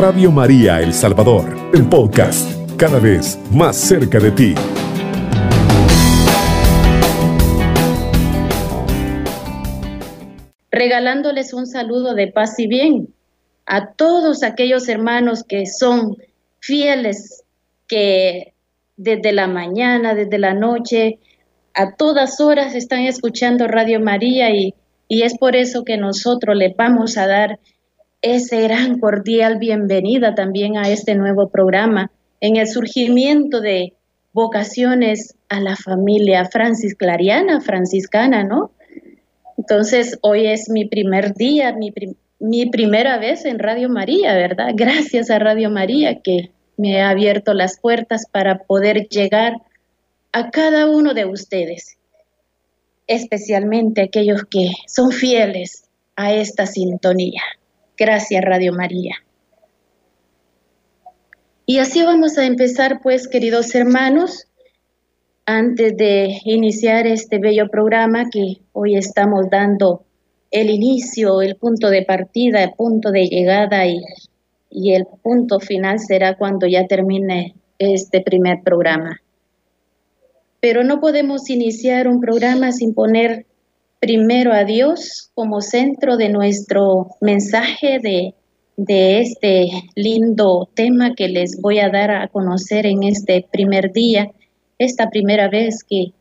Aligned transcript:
Radio 0.00 0.30
María 0.30 0.80
El 0.80 0.94
Salvador, 0.94 1.54
el 1.74 1.86
podcast, 1.86 2.50
cada 2.78 2.98
vez 2.98 3.38
más 3.52 3.76
cerca 3.76 4.18
de 4.18 4.30
ti. 4.30 4.54
Regalándoles 10.70 11.52
un 11.52 11.66
saludo 11.66 12.14
de 12.14 12.28
paz 12.28 12.58
y 12.58 12.66
bien 12.66 13.12
a 13.66 13.92
todos 13.92 14.42
aquellos 14.42 14.88
hermanos 14.88 15.44
que 15.44 15.66
son 15.66 16.16
fieles, 16.60 17.44
que 17.86 18.54
desde 18.96 19.32
la 19.32 19.48
mañana, 19.48 20.14
desde 20.14 20.38
la 20.38 20.54
noche, 20.54 21.18
a 21.74 21.94
todas 21.96 22.40
horas 22.40 22.74
están 22.74 23.00
escuchando 23.00 23.68
Radio 23.68 24.00
María 24.00 24.48
y, 24.48 24.72
y 25.08 25.24
es 25.24 25.36
por 25.36 25.56
eso 25.56 25.84
que 25.84 25.98
nosotros 25.98 26.56
le 26.56 26.74
vamos 26.74 27.18
a 27.18 27.26
dar 27.26 27.58
ese 28.22 28.60
gran 28.62 28.98
cordial 28.98 29.58
bienvenida 29.58 30.34
también 30.34 30.76
a 30.76 30.88
este 30.90 31.14
nuevo 31.14 31.48
programa 31.48 32.10
en 32.40 32.56
el 32.56 32.66
surgimiento 32.68 33.60
de 33.60 33.94
vocaciones 34.32 35.34
a 35.48 35.60
la 35.60 35.76
familia 35.76 36.44
Francis 36.44 36.94
Clariana, 36.94 37.60
franciscana, 37.60 38.44
¿no? 38.44 38.70
Entonces, 39.56 40.18
hoy 40.22 40.46
es 40.46 40.68
mi 40.68 40.86
primer 40.86 41.34
día, 41.34 41.72
mi, 41.72 41.92
mi 42.38 42.66
primera 42.66 43.18
vez 43.18 43.44
en 43.44 43.58
Radio 43.58 43.88
María, 43.88 44.34
¿verdad? 44.34 44.72
Gracias 44.74 45.30
a 45.30 45.38
Radio 45.38 45.70
María 45.70 46.20
que 46.20 46.50
me 46.76 47.00
ha 47.00 47.10
abierto 47.10 47.54
las 47.54 47.78
puertas 47.80 48.26
para 48.30 48.58
poder 48.58 49.08
llegar 49.08 49.54
a 50.32 50.50
cada 50.50 50.88
uno 50.88 51.14
de 51.14 51.24
ustedes, 51.24 51.98
especialmente 53.06 54.02
aquellos 54.02 54.44
que 54.44 54.70
son 54.86 55.10
fieles 55.10 55.84
a 56.16 56.32
esta 56.32 56.66
sintonía. 56.66 57.42
Gracias, 58.00 58.42
Radio 58.42 58.72
María. 58.72 59.16
Y 61.66 61.80
así 61.80 62.02
vamos 62.02 62.38
a 62.38 62.46
empezar, 62.46 63.00
pues, 63.02 63.28
queridos 63.28 63.74
hermanos, 63.74 64.46
antes 65.44 65.98
de 65.98 66.38
iniciar 66.46 67.06
este 67.06 67.38
bello 67.38 67.68
programa 67.68 68.30
que 68.30 68.62
hoy 68.72 68.96
estamos 68.96 69.50
dando 69.50 70.06
el 70.50 70.70
inicio, 70.70 71.42
el 71.42 71.56
punto 71.56 71.90
de 71.90 72.02
partida, 72.02 72.64
el 72.64 72.72
punto 72.72 73.10
de 73.10 73.26
llegada 73.26 73.86
y, 73.86 74.00
y 74.70 74.94
el 74.94 75.04
punto 75.22 75.60
final 75.60 75.98
será 75.98 76.38
cuando 76.38 76.66
ya 76.66 76.86
termine 76.86 77.54
este 77.78 78.22
primer 78.22 78.62
programa 78.62 79.20
pero 80.60 80.84
no 80.84 81.00
podemos 81.00 81.48
iniciar 81.48 82.06
un 82.06 82.20
programa 82.20 82.70
sin 82.72 82.94
poner 82.94 83.46
primero 84.00 84.54
a 84.54 84.64
Dios 84.64 85.30
como 85.34 85.60
centro 85.60 86.16
de 86.16 86.30
nuestro 86.30 87.08
mensaje 87.20 88.00
de, 88.02 88.34
este 88.86 89.68
lindo 89.94 90.70
tema 90.74 91.14
que 91.14 91.28
les 91.28 91.60
voy 91.60 91.80
a 91.80 91.90
dar 91.90 92.10
a 92.10 92.28
conocer 92.28 92.86
en 92.86 93.02
este 93.02 93.46
primer 93.52 93.92
día, 93.92 94.30
esta 94.78 95.10
primera 95.10 95.50
vez 95.50 95.84
que 95.84 96.14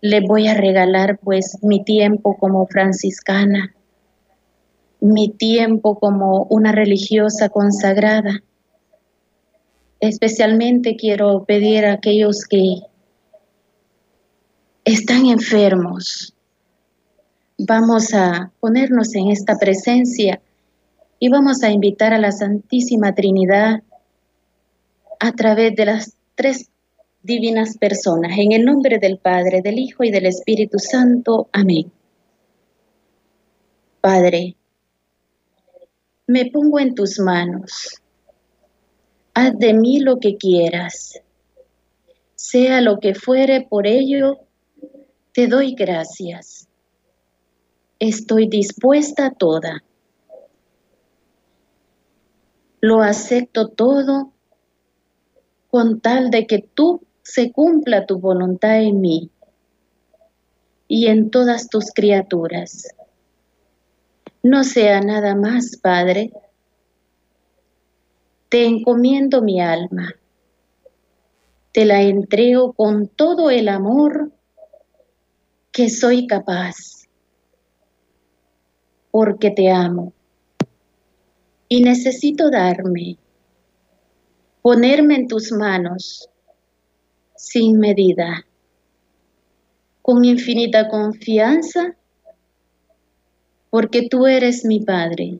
le 0.00 0.20
voy 0.20 0.46
a 0.46 0.54
regalar 0.54 1.18
pues 1.18 1.58
mi 1.60 1.82
tiempo 1.82 2.36
como 2.38 2.68
franciscana, 2.68 3.74
mi 5.00 5.28
tiempo 5.28 5.98
como 5.98 6.44
una 6.44 6.70
religiosa 6.70 7.48
consagrada. 7.48 8.44
Especialmente 9.98 10.94
quiero 10.94 11.44
pedir 11.44 11.84
a 11.84 11.94
aquellos 11.94 12.44
que 12.44 12.76
están 14.84 15.26
enfermos. 15.26 16.31
Vamos 17.64 18.12
a 18.12 18.50
ponernos 18.58 19.14
en 19.14 19.30
esta 19.30 19.56
presencia 19.56 20.40
y 21.20 21.28
vamos 21.28 21.62
a 21.62 21.70
invitar 21.70 22.12
a 22.12 22.18
la 22.18 22.32
Santísima 22.32 23.14
Trinidad 23.14 23.84
a 25.20 25.32
través 25.32 25.76
de 25.76 25.84
las 25.84 26.16
tres 26.34 26.70
divinas 27.22 27.78
personas, 27.78 28.36
en 28.36 28.50
el 28.50 28.64
nombre 28.64 28.98
del 28.98 29.18
Padre, 29.18 29.62
del 29.62 29.78
Hijo 29.78 30.02
y 30.02 30.10
del 30.10 30.26
Espíritu 30.26 30.80
Santo. 30.80 31.48
Amén. 31.52 31.92
Padre, 34.00 34.56
me 36.26 36.46
pongo 36.46 36.80
en 36.80 36.96
tus 36.96 37.20
manos. 37.20 38.02
Haz 39.34 39.56
de 39.56 39.72
mí 39.72 40.00
lo 40.00 40.18
que 40.18 40.36
quieras. 40.36 41.20
Sea 42.34 42.80
lo 42.80 42.98
que 42.98 43.14
fuere, 43.14 43.60
por 43.60 43.86
ello 43.86 44.40
te 45.32 45.46
doy 45.46 45.76
gracias. 45.76 46.66
Estoy 48.04 48.48
dispuesta 48.48 49.26
a 49.26 49.30
toda. 49.30 49.84
Lo 52.80 53.00
acepto 53.00 53.68
todo 53.68 54.32
con 55.70 56.00
tal 56.00 56.32
de 56.32 56.48
que 56.48 56.58
tú 56.58 57.02
se 57.22 57.52
cumpla 57.52 58.04
tu 58.04 58.18
voluntad 58.18 58.80
en 58.80 59.00
mí 59.00 59.30
y 60.88 61.06
en 61.06 61.30
todas 61.30 61.68
tus 61.68 61.92
criaturas. 61.92 62.88
No 64.42 64.64
sea 64.64 65.00
nada 65.00 65.36
más, 65.36 65.76
Padre. 65.76 66.32
Te 68.48 68.66
encomiendo 68.66 69.42
mi 69.42 69.60
alma. 69.60 70.12
Te 71.70 71.84
la 71.84 72.02
entrego 72.02 72.72
con 72.72 73.06
todo 73.06 73.48
el 73.50 73.68
amor 73.68 74.32
que 75.70 75.88
soy 75.88 76.26
capaz, 76.26 77.01
porque 79.12 79.52
te 79.52 79.70
amo. 79.70 80.12
Y 81.68 81.82
necesito 81.82 82.50
darme, 82.50 83.16
ponerme 84.60 85.14
en 85.14 85.28
tus 85.28 85.52
manos 85.52 86.28
sin 87.36 87.78
medida, 87.78 88.44
con 90.02 90.24
infinita 90.24 90.88
confianza, 90.88 91.94
porque 93.70 94.08
tú 94.08 94.26
eres 94.26 94.64
mi 94.64 94.80
Padre. 94.80 95.38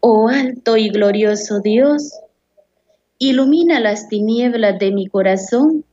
Oh 0.00 0.28
alto 0.28 0.78
y 0.78 0.88
glorioso 0.88 1.60
Dios, 1.60 2.14
ilumina 3.18 3.78
las 3.80 4.08
tinieblas 4.08 4.78
de 4.78 4.92
mi 4.92 5.06
corazón 5.08 5.84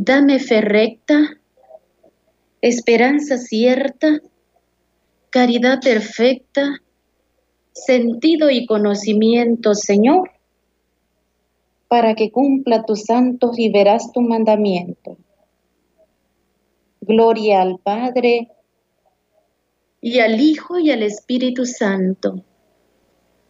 Dame 0.00 0.38
fe 0.38 0.60
recta, 0.60 1.37
esperanza 2.60 3.38
cierta, 3.38 4.20
caridad 5.30 5.80
perfecta, 5.80 6.82
sentido 7.72 8.50
y 8.50 8.66
conocimiento, 8.66 9.74
Señor, 9.74 10.30
para 11.88 12.14
que 12.14 12.30
cumpla 12.30 12.84
tus 12.84 13.02
santos 13.02 13.58
y 13.58 13.70
verás 13.70 14.12
tu 14.12 14.20
mandamiento. 14.20 15.16
Gloria 17.00 17.62
al 17.62 17.78
Padre, 17.78 18.48
y 20.00 20.20
al 20.20 20.40
Hijo 20.40 20.78
y 20.78 20.90
al 20.90 21.02
Espíritu 21.02 21.66
Santo, 21.66 22.44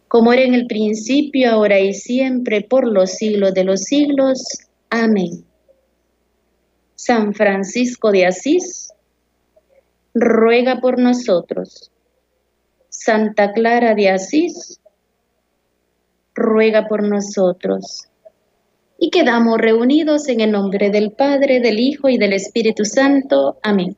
como 0.07 0.33
era 0.33 0.41
en 0.41 0.55
el 0.55 0.65
principio, 0.65 1.51
ahora 1.51 1.79
y 1.79 1.93
siempre, 1.93 2.61
por 2.61 2.87
los 2.87 3.11
siglos 3.11 3.53
de 3.53 3.63
los 3.63 3.81
siglos. 3.81 4.43
Amén. 4.89 5.45
San 6.95 7.33
Francisco 7.33 8.11
de 8.11 8.25
Asís, 8.25 8.91
ruega 10.13 10.79
por 10.79 10.99
nosotros. 10.99 11.91
Santa 12.89 13.53
Clara 13.53 13.95
de 13.95 14.09
Asís, 14.09 14.79
ruega 16.33 16.87
por 16.87 17.03
nosotros. 17.03 18.07
Y 18.97 19.09
quedamos 19.09 19.57
reunidos 19.57 20.27
en 20.27 20.41
el 20.41 20.51
nombre 20.51 20.89
del 20.89 21.11
Padre, 21.11 21.61
del 21.61 21.79
Hijo 21.79 22.09
y 22.09 22.17
del 22.17 22.33
Espíritu 22.33 22.83
Santo. 22.83 23.57
Amén. 23.63 23.95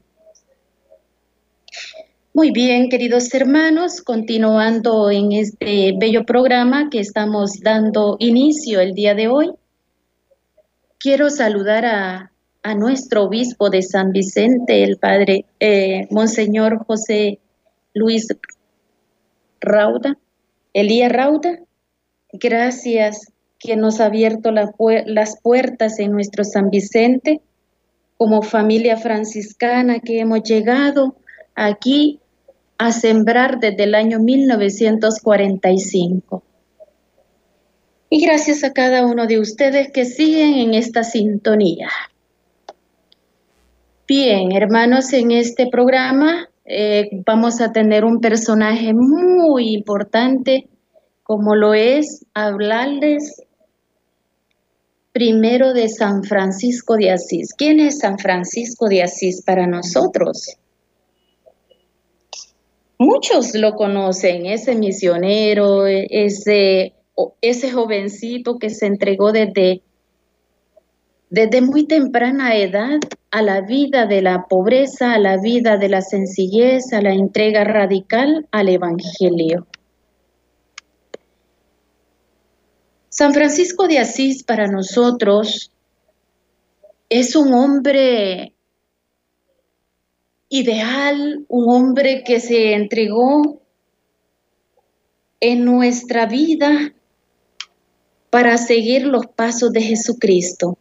Muy 2.34 2.52
bien, 2.52 2.90
queridos 2.90 3.34
hermanos, 3.34 4.02
continuando 4.02 5.12
en 5.12 5.34
este 5.34 5.94
bello 6.00 6.24
programa 6.24 6.90
que 6.90 7.00
estamos 7.00 7.60
dando 7.62 8.16
inicio 8.20 8.80
el 8.80 8.94
día 8.94 9.16
de 9.16 9.28
hoy, 9.28 9.52
quiero 10.98 11.30
saludar 11.30 11.86
a 11.86 12.31
a 12.64 12.76
nuestro 12.76 13.24
obispo 13.24 13.70
de 13.70 13.82
San 13.82 14.12
Vicente, 14.12 14.84
el 14.84 14.98
padre 14.98 15.46
eh, 15.60 16.08
Monseñor 16.12 16.86
José 16.86 17.40
Luis 17.94 18.28
Rauda, 19.60 20.18
Elías 20.74 21.12
Rauda. 21.12 21.60
Gracias 22.34 23.32
que 23.60 23.76
nos 23.76 24.00
ha 24.00 24.06
abierto 24.06 24.52
las 24.52 25.40
puertas 25.42 26.00
en 26.00 26.12
nuestro 26.12 26.44
San 26.44 26.70
Vicente 26.70 27.42
como 28.18 28.42
familia 28.42 28.98
franciscana 28.98 30.00
que 30.00 30.20
hemos 30.20 30.44
llegado 30.44 31.16
aquí 31.56 32.20
a 32.78 32.92
sembrar 32.92 33.60
desde 33.60 33.84
el 33.84 33.96
año 33.96 34.20
1945. 34.20 36.44
Y 38.10 38.26
gracias 38.26 38.64
a 38.64 38.74
cada 38.74 39.06
uno 39.06 39.28
de 39.28 39.40
ustedes 39.40 39.92
que 39.92 40.06
siguen 40.06 40.56
en 40.56 40.74
esta 40.74 41.04
sintonía. 41.04 41.90
Bien, 44.14 44.52
hermanos, 44.52 45.14
en 45.14 45.32
este 45.32 45.68
programa 45.72 46.50
eh, 46.66 47.10
vamos 47.26 47.62
a 47.62 47.72
tener 47.72 48.04
un 48.04 48.20
personaje 48.20 48.92
muy 48.94 49.74
importante, 49.74 50.68
como 51.24 51.56
lo 51.56 51.74
es 51.74 52.26
hablarles 52.34 53.42
primero 55.14 55.74
de 55.74 55.88
San 55.88 56.26
Francisco 56.26 56.98
de 56.98 57.12
Asís. 57.12 57.54
¿Quién 57.58 57.80
es 57.80 58.00
San 58.00 58.20
Francisco 58.20 58.90
de 58.90 59.02
Asís 59.02 59.44
para 59.46 59.66
nosotros? 59.66 60.58
Muchos 62.98 63.56
lo 63.56 63.76
conocen, 63.76 64.46
ese 64.46 64.76
misionero, 64.76 65.88
ese, 65.88 66.96
ese 67.40 67.72
jovencito 67.72 68.60
que 68.60 68.72
se 68.72 68.88
entregó 68.88 69.32
desde, 69.32 69.84
desde 71.32 71.62
muy 71.62 71.88
temprana 71.88 72.58
edad 72.58 73.00
a 73.32 73.42
la 73.42 73.62
vida 73.62 74.06
de 74.06 74.22
la 74.22 74.48
pobreza, 74.50 75.14
a 75.14 75.18
la 75.18 75.38
vida 75.38 75.78
de 75.78 75.88
la 75.88 76.02
sencillez, 76.02 76.92
a 76.92 77.02
la 77.02 77.14
entrega 77.14 77.64
radical 77.64 78.50
al 78.52 78.68
Evangelio. 78.68 79.66
San 83.08 83.34
Francisco 83.34 83.88
de 83.88 84.00
Asís 84.00 84.44
para 84.44 84.68
nosotros 84.68 85.72
es 87.08 87.38
un 87.38 87.54
hombre 87.54 88.54
ideal, 90.50 91.46
un 91.48 91.74
hombre 91.74 92.24
que 92.26 92.42
se 92.42 92.74
entregó 92.74 93.62
en 95.40 95.64
nuestra 95.64 96.26
vida 96.26 96.94
para 98.30 98.58
seguir 98.58 99.06
los 99.06 99.28
pasos 99.28 99.72
de 99.72 99.82
Jesucristo. 99.82 100.78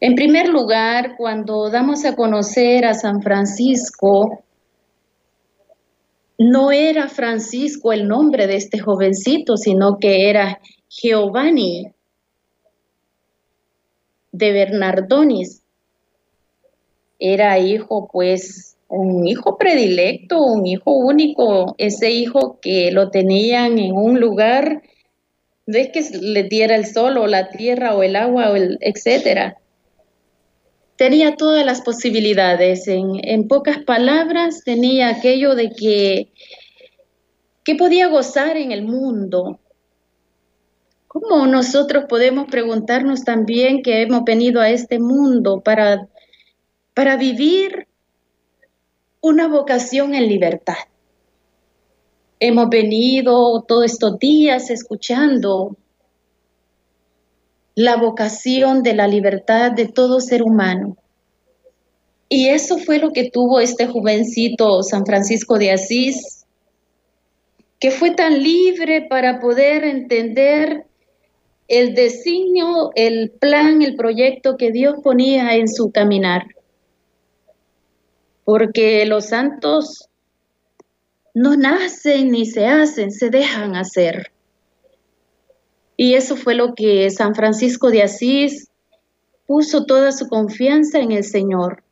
En 0.00 0.14
primer 0.14 0.48
lugar, 0.48 1.16
cuando 1.16 1.70
damos 1.70 2.04
a 2.04 2.14
conocer 2.14 2.84
a 2.84 2.94
San 2.94 3.20
Francisco, 3.20 4.44
no 6.38 6.70
era 6.70 7.08
Francisco 7.08 7.92
el 7.92 8.06
nombre 8.06 8.46
de 8.46 8.54
este 8.54 8.78
jovencito, 8.78 9.56
sino 9.56 9.98
que 9.98 10.30
era 10.30 10.60
Giovanni 10.88 11.92
de 14.30 14.52
Bernardonis. 14.52 15.62
Era 17.18 17.58
hijo, 17.58 18.08
pues, 18.12 18.76
un 18.86 19.26
hijo 19.26 19.58
predilecto, 19.58 20.40
un 20.40 20.64
hijo 20.64 20.92
único, 20.92 21.74
ese 21.76 22.12
hijo 22.12 22.60
que 22.62 22.92
lo 22.92 23.10
tenían 23.10 23.80
en 23.80 23.96
un 23.96 24.20
lugar, 24.20 24.80
de 25.66 25.90
que 25.90 26.02
le 26.22 26.44
diera 26.44 26.76
el 26.76 26.86
sol 26.86 27.18
o 27.18 27.26
la 27.26 27.50
tierra 27.50 27.96
o 27.96 28.04
el 28.04 28.14
agua 28.14 28.52
o 28.52 28.54
el 28.54 28.78
etcétera 28.80 29.58
tenía 30.98 31.36
todas 31.36 31.64
las 31.64 31.80
posibilidades. 31.80 32.88
En, 32.88 33.46
pocas 33.46 33.78
palabras, 33.84 34.62
tenía 34.64 35.08
aquello 35.08 35.54
de 35.54 35.70
que, 35.70 36.32
que 37.64 37.76
podía 37.76 38.08
gozar 38.08 38.56
en 38.56 38.72
el 38.72 38.82
mundo. 38.82 39.60
¿Cómo 41.06 41.46
nosotros 41.46 42.04
podemos 42.08 42.48
preguntarnos 42.50 43.22
también 43.22 43.82
que 43.82 44.02
hemos 44.02 44.24
venido 44.24 44.60
a 44.60 44.70
este 44.70 44.98
mundo 44.98 45.62
para, 45.64 46.08
para 46.94 47.16
vivir 47.16 47.86
una 49.20 49.46
vocación 49.46 50.16
en 50.16 50.28
libertad? 50.28 50.78
Hemos 52.40 52.68
venido 52.70 53.62
todos 53.62 53.84
estos 53.84 54.18
días 54.18 54.68
escuchando 54.70 55.76
la 57.78 57.94
vocación 57.94 58.82
de 58.82 58.92
la 58.92 59.06
libertad 59.06 59.70
de 59.70 59.86
todo 59.86 60.20
ser 60.20 60.42
humano. 60.42 60.96
Y 62.28 62.48
eso 62.48 62.78
fue 62.78 62.98
lo 62.98 63.12
que 63.12 63.30
tuvo 63.30 63.60
este 63.60 63.86
jovencito 63.86 64.82
San 64.82 65.06
Francisco 65.06 65.58
de 65.58 65.70
Asís, 65.70 66.44
que 67.78 67.92
fue 67.92 68.10
tan 68.10 68.42
libre 68.42 69.06
para 69.08 69.38
poder 69.38 69.84
entender 69.84 70.86
el 71.68 71.94
designio, 71.94 72.90
el 72.96 73.30
plan, 73.30 73.80
el 73.80 73.94
proyecto 73.94 74.56
que 74.56 74.72
Dios 74.72 74.96
ponía 75.00 75.54
en 75.54 75.68
su 75.68 75.92
caminar. 75.92 76.48
Porque 78.42 79.06
los 79.06 79.26
santos 79.26 80.08
no 81.32 81.56
nacen 81.56 82.32
ni 82.32 82.44
se 82.44 82.66
hacen, 82.66 83.12
se 83.12 83.30
dejan 83.30 83.76
hacer. 83.76 84.32
Y 86.00 86.14
eso 86.14 86.36
fue 86.36 86.54
lo 86.54 86.76
que 86.76 87.10
San 87.10 87.34
Francisco 87.34 87.90
de 87.90 88.04
Asís 88.04 88.68
puso 89.46 89.84
toda 89.84 90.12
su 90.12 90.28
confianza 90.28 91.00
en 91.00 91.10
el 91.10 91.24
Señor. 91.24 91.82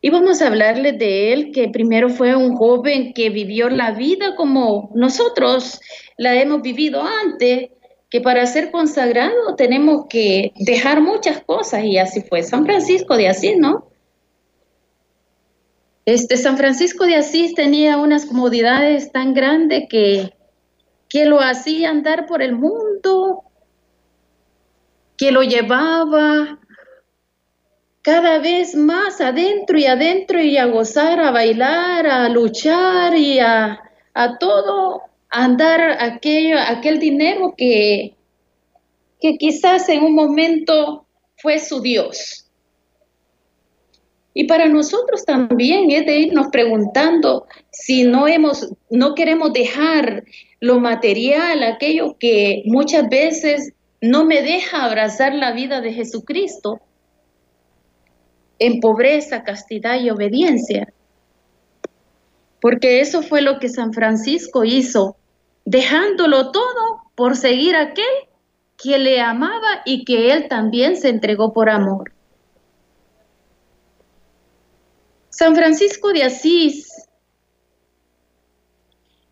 Y 0.00 0.10
vamos 0.10 0.42
a 0.42 0.48
hablarle 0.48 0.90
de 0.90 1.32
él, 1.32 1.52
que 1.52 1.68
primero 1.68 2.08
fue 2.08 2.34
un 2.34 2.56
joven 2.56 3.12
que 3.12 3.30
vivió 3.30 3.68
la 3.70 3.92
vida 3.92 4.34
como 4.34 4.90
nosotros 4.92 5.80
la 6.16 6.34
hemos 6.34 6.62
vivido 6.62 7.00
antes, 7.00 7.70
que 8.10 8.20
para 8.20 8.44
ser 8.46 8.72
consagrado 8.72 9.54
tenemos 9.56 10.06
que 10.08 10.52
dejar 10.56 11.00
muchas 11.00 11.44
cosas, 11.44 11.84
y 11.84 11.96
así 11.96 12.22
fue 12.22 12.42
San 12.42 12.64
Francisco 12.64 13.16
de 13.16 13.28
Asís, 13.28 13.56
¿no? 13.56 13.88
Este 16.06 16.36
San 16.36 16.56
Francisco 16.56 17.04
de 17.04 17.14
Asís 17.14 17.54
tenía 17.54 17.98
unas 17.98 18.26
comodidades 18.26 19.12
tan 19.12 19.32
grandes 19.32 19.84
que 19.88 20.32
que 21.10 21.26
lo 21.26 21.40
hacía 21.40 21.90
andar 21.90 22.26
por 22.26 22.40
el 22.40 22.52
mundo, 22.52 23.42
que 25.18 25.32
lo 25.32 25.42
llevaba 25.42 26.58
cada 28.00 28.38
vez 28.38 28.74
más 28.74 29.20
adentro 29.20 29.76
y 29.76 29.84
adentro 29.84 30.40
y 30.40 30.56
a 30.56 30.66
gozar, 30.66 31.20
a 31.20 31.32
bailar, 31.32 32.06
a 32.06 32.28
luchar 32.28 33.16
y 33.16 33.40
a, 33.40 33.82
todo, 34.38 35.02
a 35.28 35.44
andar 35.44 35.98
aquello, 36.00 36.58
aquel 36.58 37.00
dinero 37.00 37.54
que, 37.56 38.14
que 39.20 39.36
quizás 39.36 39.88
en 39.88 40.04
un 40.04 40.14
momento 40.14 41.06
fue 41.36 41.58
su 41.58 41.80
Dios. 41.80 42.46
Y 44.32 44.44
para 44.44 44.68
nosotros 44.68 45.24
también 45.24 45.90
es 45.90 46.06
de 46.06 46.18
irnos 46.20 46.46
preguntando 46.52 47.46
si 47.72 48.04
no 48.04 48.28
hemos, 48.28 48.72
no 48.88 49.14
queremos 49.16 49.52
dejar 49.52 50.24
lo 50.60 50.78
material, 50.78 51.62
aquello 51.62 52.16
que 52.18 52.62
muchas 52.66 53.08
veces 53.08 53.72
no 54.00 54.24
me 54.24 54.42
deja 54.42 54.84
abrazar 54.84 55.34
la 55.34 55.52
vida 55.52 55.80
de 55.80 55.92
Jesucristo 55.92 56.80
en 58.58 58.80
pobreza, 58.80 59.42
castidad 59.42 59.98
y 60.00 60.10
obediencia. 60.10 60.92
Porque 62.60 63.00
eso 63.00 63.22
fue 63.22 63.40
lo 63.40 63.58
que 63.58 63.70
San 63.70 63.94
Francisco 63.94 64.64
hizo, 64.64 65.16
dejándolo 65.64 66.52
todo 66.52 67.02
por 67.14 67.36
seguir 67.36 67.74
a 67.74 67.82
aquel 67.82 68.04
que 68.76 68.98
le 68.98 69.20
amaba 69.20 69.82
y 69.86 70.04
que 70.04 70.32
él 70.32 70.48
también 70.48 70.96
se 70.96 71.08
entregó 71.08 71.54
por 71.54 71.70
amor. 71.70 72.12
San 75.30 75.54
Francisco 75.54 76.12
de 76.12 76.24
Asís 76.24 76.89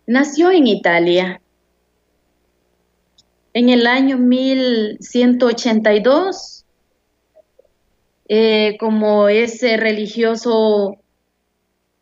nació 0.09 0.51
en 0.51 0.67
Italia. 0.67 1.41
En 3.53 3.69
el 3.69 3.87
año 3.87 4.19
1182 4.19 6.65
eh, 8.31 8.77
como 8.81 9.29
ese 9.29 9.77
religioso 9.77 10.97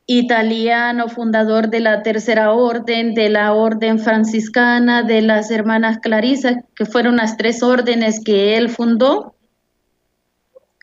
italiano, 0.06 1.08
fundador 1.08 1.68
de 1.68 1.80
la 1.80 2.02
tercera 2.04 2.52
orden, 2.52 3.14
de 3.14 3.28
la 3.28 3.52
orden 3.54 3.98
franciscana, 3.98 5.02
de 5.02 5.22
las 5.22 5.50
hermanas 5.50 5.98
Clarisas, 5.98 6.58
que 6.76 6.86
fueron 6.86 7.16
las 7.16 7.36
tres 7.36 7.64
órdenes 7.64 8.22
que 8.24 8.56
él 8.56 8.70
fundó, 8.70 9.34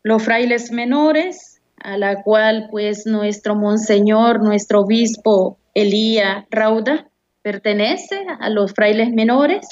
los 0.04 0.22
frailes 0.24 0.74
menores, 0.74 1.62
a 1.78 1.98
la 1.98 2.22
cual 2.22 2.68
pues 2.70 3.06
nuestro 3.06 3.56
monseñor, 3.56 4.44
nuestro 4.44 4.82
obispo 4.82 5.58
Elía 5.74 6.46
Rauda 6.50 7.08
pertenece 7.44 8.26
a 8.40 8.50
los 8.50 8.74
frailes 8.74 9.12
menores. 9.12 9.68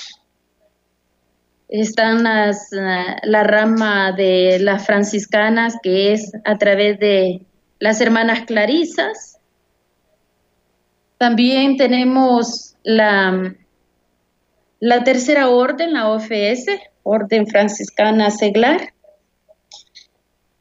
Están 1.69 2.23
las, 2.23 2.69
la 2.71 3.43
rama 3.43 4.11
de 4.11 4.59
las 4.59 4.85
franciscanas 4.85 5.75
que 5.81 6.11
es 6.11 6.31
a 6.43 6.57
través 6.57 6.99
de 6.99 7.45
las 7.79 8.01
hermanas 8.01 8.41
clarisas. 8.45 9.39
También 11.17 11.77
tenemos 11.77 12.75
la, 12.83 13.55
la 14.79 15.03
tercera 15.03 15.49
orden, 15.49 15.93
la 15.93 16.09
OFS, 16.09 16.65
Orden 17.03 17.47
Franciscana 17.47 18.29
Seglar. 18.31 18.93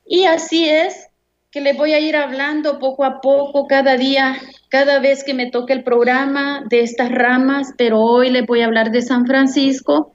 Y 0.07 0.25
así 0.25 0.69
es 0.69 1.10
que 1.51 1.61
les 1.61 1.77
voy 1.77 1.95
a 1.95 1.99
ir 1.99 2.15
hablando 2.15 2.79
poco 2.79 3.05
a 3.05 3.21
poco, 3.21 3.67
cada 3.67 3.97
día, 3.97 4.37
cada 4.69 5.01
vez 5.01 5.25
que 5.25 5.35
me 5.35 5.51
toque 5.51 5.73
el 5.73 5.83
programa 5.83 6.65
de 6.71 6.81
estas 6.81 7.11
ramas, 7.11 7.75
pero 7.77 8.01
hoy 8.01 8.31
les 8.31 8.47
voy 8.47 8.61
a 8.61 8.67
hablar 8.67 8.93
de 8.93 9.03
San 9.03 9.27
Francisco, 9.27 10.15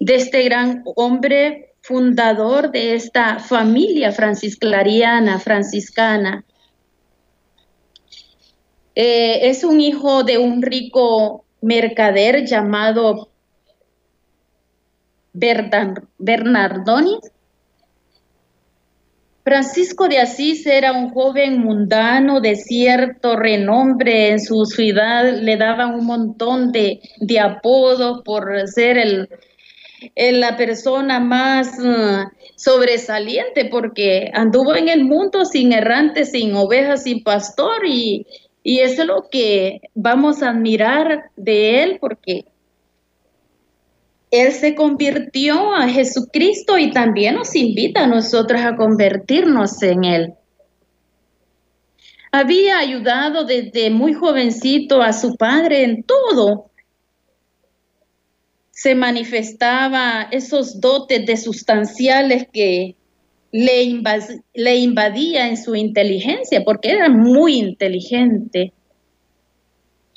de 0.00 0.16
este 0.16 0.42
gran 0.42 0.82
hombre 0.96 1.74
fundador 1.82 2.72
de 2.72 2.96
esta 2.96 3.38
familia 3.38 4.10
francisclariana, 4.10 5.38
franciscana. 5.38 6.44
Eh, 8.96 9.48
es 9.50 9.62
un 9.62 9.80
hijo 9.80 10.24
de 10.24 10.38
un 10.38 10.62
rico 10.62 11.44
mercader 11.60 12.44
llamado 12.44 13.28
Bernardoni. 15.32 17.18
Francisco 19.44 20.06
de 20.06 20.18
Asís 20.18 20.66
era 20.66 20.92
un 20.92 21.10
joven 21.10 21.58
mundano 21.58 22.40
de 22.40 22.54
cierto 22.54 23.34
renombre 23.34 24.30
en 24.30 24.40
su 24.40 24.64
ciudad, 24.66 25.32
le 25.32 25.56
daban 25.56 25.94
un 25.94 26.06
montón 26.06 26.70
de, 26.70 27.00
apodos 27.40 28.22
por 28.24 28.68
ser 28.68 28.98
el, 28.98 29.28
la 30.14 30.56
persona 30.56 31.18
más 31.18 31.76
uh, 31.80 32.28
sobresaliente 32.54 33.64
porque 33.64 34.30
anduvo 34.32 34.76
en 34.76 34.88
el 34.88 35.04
mundo 35.04 35.44
sin 35.44 35.72
errante, 35.72 36.24
sin 36.24 36.54
ovejas, 36.54 37.02
sin 37.02 37.24
pastor 37.24 37.84
y, 37.84 38.26
y 38.62 38.78
eso 38.78 39.02
es 39.02 39.08
lo 39.08 39.28
que 39.28 39.80
vamos 39.94 40.42
a 40.42 40.50
admirar 40.50 41.30
de 41.36 41.82
él 41.82 41.98
porque 42.00 42.44
él 44.32 44.50
se 44.52 44.74
convirtió 44.74 45.74
a 45.74 45.88
Jesucristo 45.88 46.78
y 46.78 46.90
también 46.90 47.34
nos 47.34 47.54
invita 47.54 48.04
a 48.04 48.06
nosotros 48.06 48.62
a 48.62 48.76
convertirnos 48.76 49.82
en 49.82 50.04
Él. 50.04 50.34
Había 52.32 52.78
ayudado 52.78 53.44
desde 53.44 53.90
muy 53.90 54.14
jovencito 54.14 55.02
a 55.02 55.12
su 55.12 55.36
padre 55.36 55.84
en 55.84 56.02
todo, 56.02 56.70
se 58.70 58.94
manifestaba 58.94 60.28
esos 60.30 60.80
dotes 60.80 61.26
de 61.26 61.36
sustanciales 61.36 62.46
que 62.50 62.96
le, 63.52 64.02
le 64.54 64.76
invadía 64.76 65.46
en 65.46 65.58
su 65.58 65.74
inteligencia, 65.74 66.64
porque 66.64 66.92
era 66.92 67.10
muy 67.10 67.58
inteligente, 67.58 68.72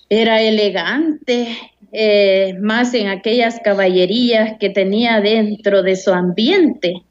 era 0.07 0.41
elegante, 0.41 1.57
eh, 1.97 2.57
más 2.59 2.93
en 2.93 3.07
aquellas 3.07 3.59
caballerías 3.63 4.57
que 4.59 4.69
tenía 4.69 5.21
dentro 5.21 5.81
de 5.81 5.95
su 5.95 6.11
ambiente. 6.11 7.03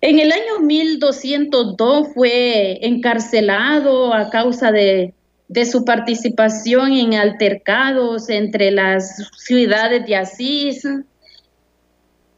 En 0.00 0.18
el 0.18 0.32
año 0.32 0.60
1202 0.60 2.08
fue 2.14 2.86
encarcelado 2.86 4.12
a 4.12 4.30
causa 4.30 4.72
de 4.72 5.14
de 5.52 5.66
su 5.66 5.84
participación 5.84 6.94
en 6.94 7.12
altercados 7.12 8.30
entre 8.30 8.70
las 8.70 9.30
ciudades 9.36 10.06
de 10.06 10.16
Asís. 10.16 10.88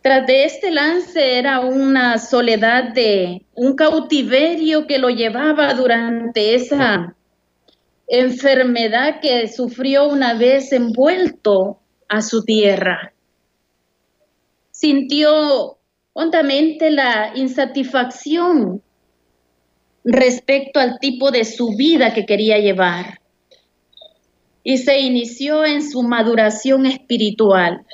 Tras 0.02 0.26
de 0.26 0.44
este 0.44 0.73
lance 0.73 1.38
era 1.38 1.61
una 1.61 2.18
soledad 2.18 2.92
de 2.92 3.42
un 3.54 3.76
cautiverio 3.76 4.88
que 4.88 4.99
lo 4.99 5.11
llevaba 5.11 5.75
durante 5.75 6.56
esa 6.56 7.14
enfermedad 8.06 9.20
que 9.20 9.49
sufrió 9.49 10.08
una 10.08 10.34
vez 10.34 10.73
envuelto 10.73 11.80
a 12.08 12.20
su 12.23 12.44
tierra. 12.44 13.12
Sintió 14.70 15.78
hondamente 16.12 16.90
la 16.90 17.32
insatisfacción 17.34 18.82
respecto 20.04 20.80
al 20.80 20.99
tipo 20.99 21.30
de 21.30 21.44
su 21.44 21.75
vida 21.76 22.12
que 22.12 22.26
quería 22.26 22.58
llevar. 22.58 23.20
Y 24.62 24.78
se 24.78 25.00
inició 25.00 25.64
en 25.64 25.88
su 25.88 26.02
maduración 26.02 26.87
espiritual. 26.87 27.84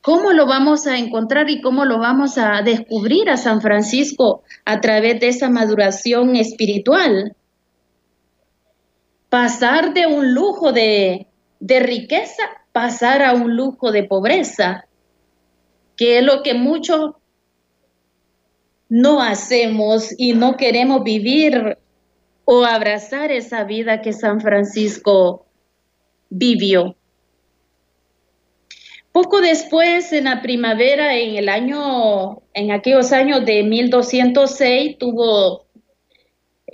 ¿Cómo 0.00 0.32
lo 0.32 0.46
vamos 0.46 0.86
a 0.86 0.98
encontrar 0.98 1.48
y 1.48 1.60
cómo 1.60 1.84
lo 1.84 1.98
vamos 1.98 2.36
a 2.36 2.60
descubrir 2.62 3.30
a 3.30 3.36
San 3.36 3.60
Francisco 3.60 4.42
a 4.64 4.80
través 4.80 5.20
de 5.20 5.28
esa 5.28 5.48
maduración 5.48 6.36
espiritual? 6.36 7.34
Pasar 9.34 9.94
de 9.94 10.06
un 10.06 10.32
lujo 10.32 10.70
de, 10.70 11.26
de 11.58 11.80
riqueza, 11.80 12.44
pasar 12.70 13.20
a 13.20 13.32
un 13.32 13.56
lujo 13.56 13.90
de 13.90 14.04
pobreza, 14.04 14.86
que 15.96 16.18
es 16.18 16.24
lo 16.24 16.44
que 16.44 16.54
muchos 16.54 17.16
no 18.88 19.20
hacemos 19.20 20.14
y 20.16 20.34
no 20.34 20.56
queremos 20.56 21.02
vivir 21.02 21.78
o 22.44 22.64
abrazar 22.64 23.32
esa 23.32 23.64
vida 23.64 24.02
que 24.02 24.12
San 24.12 24.40
Francisco 24.40 25.46
vivió. 26.28 26.94
Poco 29.10 29.40
después, 29.40 30.12
en 30.12 30.26
la 30.26 30.42
primavera, 30.42 31.18
en 31.18 31.34
el 31.34 31.48
año, 31.48 32.40
en 32.52 32.70
aquellos 32.70 33.10
años 33.10 33.44
de 33.44 33.64
1206, 33.64 34.96
tuvo 34.96 35.63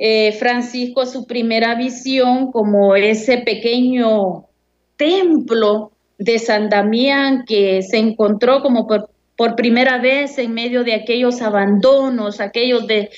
eh, 0.01 0.33
Francisco 0.33 1.07
su 1.07 1.27
primera 1.27 1.77
visión 1.77 2.51
como 2.51 2.97
ese 2.97 3.39
pequeño 3.39 4.47
templo 4.97 5.93
de 6.19 6.39
San 6.39 6.69
Damián 6.69 7.45
que 7.47 7.83
se 7.83 7.99
encontró 7.99 8.63
como 8.63 8.87
por 8.87 9.11
por 9.41 9.57
primera 9.57 9.97
vez 9.97 10.37
en 10.37 10.53
medio 10.53 10.85
de 10.85 10.93
aquellos 10.93 11.41
abandonos, 11.41 12.41
aquellos 12.41 12.87
de 12.87 13.09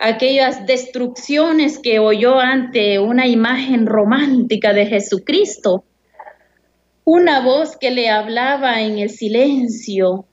aquellas 0.00 0.66
destrucciones 0.66 1.78
que 1.78 2.00
oyó 2.00 2.40
ante 2.40 2.98
una 2.98 3.28
imagen 3.28 3.86
romántica 3.86 4.72
de 4.72 4.86
Jesucristo. 4.86 5.84
Una 7.04 7.44
voz 7.44 7.76
que 7.76 7.92
le 7.92 8.10
hablaba 8.10 8.80
en 8.80 8.98
el 8.98 9.10
silencio, 9.10 10.24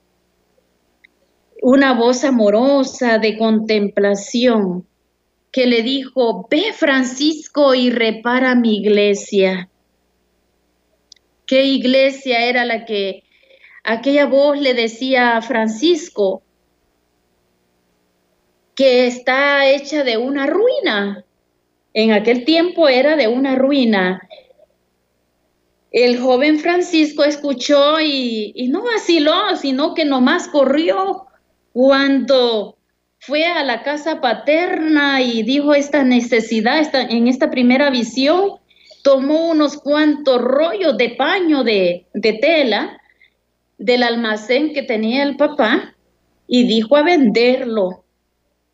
una 1.62 1.94
voz 1.94 2.24
amorosa 2.24 3.18
de 3.18 3.38
contemplación 3.38 4.84
que 5.50 5.66
le 5.66 5.82
dijo, 5.82 6.46
ve 6.50 6.72
Francisco 6.72 7.74
y 7.74 7.90
repara 7.90 8.54
mi 8.54 8.76
iglesia. 8.76 9.68
¿Qué 11.46 11.64
iglesia 11.64 12.46
era 12.46 12.64
la 12.64 12.84
que 12.84 13.24
aquella 13.82 14.26
voz 14.26 14.60
le 14.60 14.74
decía 14.74 15.36
a 15.36 15.42
Francisco 15.42 16.42
que 18.80 19.06
está 19.06 19.66
hecha 19.68 20.04
de 20.04 20.16
una 20.16 20.46
ruina. 20.46 21.22
En 21.92 22.12
aquel 22.12 22.46
tiempo 22.46 22.88
era 22.88 23.14
de 23.14 23.28
una 23.28 23.54
ruina. 23.54 24.26
El 25.90 26.18
joven 26.18 26.58
Francisco 26.60 27.24
escuchó 27.24 28.00
y, 28.00 28.68
no 28.70 28.82
vaciló, 28.84 29.54
sino 29.56 29.92
que 29.92 30.06
nomás 30.06 30.48
corrió 30.48 31.26
cuando 31.74 32.78
fue 33.20 33.44
a 33.44 33.62
la 33.64 33.82
casa 33.82 34.20
paterna 34.20 35.20
y 35.20 35.42
dijo 35.42 35.74
esta 35.74 36.02
necesidad, 36.04 36.82
en 37.10 37.28
esta 37.28 37.50
primera 37.50 37.90
visión, 37.90 38.52
tomó 39.02 39.50
unos 39.50 39.76
cuantos 39.76 40.40
rollos 40.40 40.96
de 40.96 41.10
paño 41.10 41.62
de, 41.62 42.06
tela 42.40 42.98
del 43.76 44.02
almacén 44.02 44.72
que 44.72 44.82
tenía 44.82 45.22
el 45.22 45.36
papá 45.36 45.94
y 46.46 46.64
dijo 46.64 46.96
a 46.96 47.02
venderlo. 47.02 48.04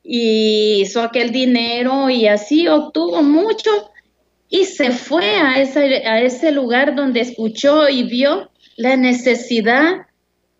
Y 0.05 0.83
hizo 0.83 1.03
aquel 1.03 1.33
dinero 1.33 2.09
y 2.09 2.29
así 2.29 2.69
obtuvo 2.69 3.25
mucho 3.25 3.71
y 4.49 4.65
se 4.65 4.93
fue 4.93 5.39
a 5.39 5.61
ese 5.61 6.53
lugar 6.53 6.95
donde 6.95 7.21
escuchó 7.21 7.89
y 7.89 8.05
vio 8.05 8.49
la 8.77 8.97
necesidad 8.97 10.06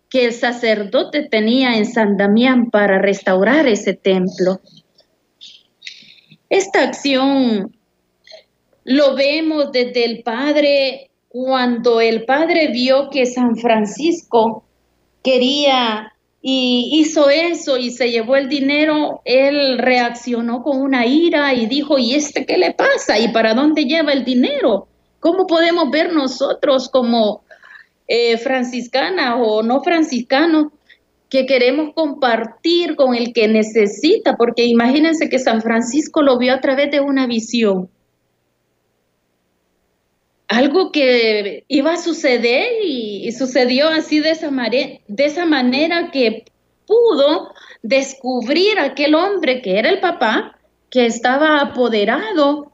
que 0.09 0.25
el 0.25 0.33
sacerdote 0.33 1.27
tenía 1.29 1.75
en 1.75 1.85
San 1.85 2.17
Damián 2.17 2.69
para 2.69 2.99
restaurar 2.99 3.67
ese 3.67 3.93
templo. 3.93 4.61
Esta 6.49 6.83
acción 6.83 7.75
lo 8.85 9.15
vemos 9.15 9.71
desde 9.71 10.05
el 10.05 10.23
padre 10.23 11.11
cuando 11.27 11.99
el 11.99 12.25
padre 12.25 12.69
vio 12.69 13.09
que 13.09 13.25
San 13.25 13.57
Francisco 13.57 14.63
quería 15.21 16.13
y 16.41 16.89
hizo 16.93 17.29
eso 17.29 17.77
y 17.77 17.91
se 17.91 18.09
llevó 18.09 18.37
el 18.37 18.47
dinero, 18.47 19.21
él 19.25 19.77
reaccionó 19.77 20.63
con 20.63 20.79
una 20.79 21.05
ira 21.05 21.53
y 21.53 21.65
dijo, 21.65 21.97
¿y 21.97 22.15
este 22.15 22.45
qué 22.45 22.57
le 22.57 22.73
pasa? 22.73 23.19
¿Y 23.19 23.27
para 23.33 23.53
dónde 23.53 23.83
lleva 23.83 24.13
el 24.13 24.23
dinero? 24.23 24.87
¿Cómo 25.19 25.45
podemos 25.45 25.91
ver 25.91 26.13
nosotros 26.13 26.87
como 26.89 27.41
eh, 28.07 28.37
franciscana 28.37 29.37
o 29.37 29.63
no 29.63 29.81
franciscanos 29.81 30.67
que 31.29 31.45
queremos 31.45 31.93
compartir 31.93 32.95
con 32.95 33.15
el 33.15 33.33
que 33.33 33.47
necesita? 33.47 34.37
Porque 34.37 34.65
imagínense 34.65 35.29
que 35.29 35.39
San 35.39 35.61
Francisco 35.61 36.21
lo 36.21 36.37
vio 36.37 36.53
a 36.53 36.61
través 36.61 36.91
de 36.91 37.01
una 37.01 37.27
visión 37.27 37.89
algo 40.47 40.91
que 40.91 41.65
iba 41.67 41.93
a 41.93 41.97
suceder 41.97 42.67
y, 42.83 43.31
sucedió 43.33 43.89
así 43.89 44.19
de 44.19 44.31
esa 44.31 45.45
manera 45.45 46.09
que 46.11 46.45
pudo 46.85 47.53
descubrir 47.83 48.79
aquel 48.79 49.13
hombre 49.15 49.61
que 49.61 49.77
era 49.77 49.89
el 49.89 49.99
papá, 49.99 50.57
que 50.89 51.05
estaba 51.05 51.59
apoderado 51.59 52.71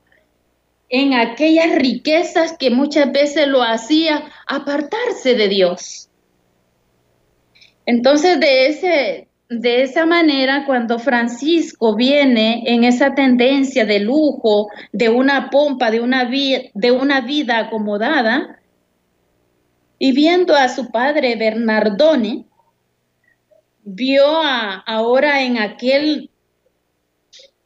en 0.94 1.16
aquellas 1.16 1.76
riquezas 1.76 2.56
que 2.56 2.70
muchas 2.70 3.12
veces 3.12 3.48
lo 3.48 3.64
hacía 3.64 4.26
apartarse 4.46 5.34
de 5.34 5.48
Dios. 5.48 6.08
Entonces, 7.88 8.40
de, 8.40 8.68
ese, 8.68 9.28
de 9.50 9.82
esa 9.82 10.06
manera, 10.06 10.66
cuando 10.68 11.00
Francisco 11.00 11.96
viene 11.96 12.62
en 12.68 12.84
esa 12.84 13.16
tendencia 13.16 13.86
de 13.86 14.02
lujo, 14.02 14.68
de 14.92 15.10
una 15.10 15.50
pompa, 15.50 15.90
de 15.90 16.00
una, 16.00 16.30
de 16.30 16.92
una 16.92 17.22
vida 17.22 17.58
acomodada, 17.58 18.60
y 19.98 20.12
viendo 20.12 20.56
a 20.56 20.70
su 20.70 20.92
padre 20.92 21.36
Bernardone, 21.38 22.46
vio 23.84 24.28
ahora 24.86 25.42
en 25.42 25.58
aquel 25.58 26.30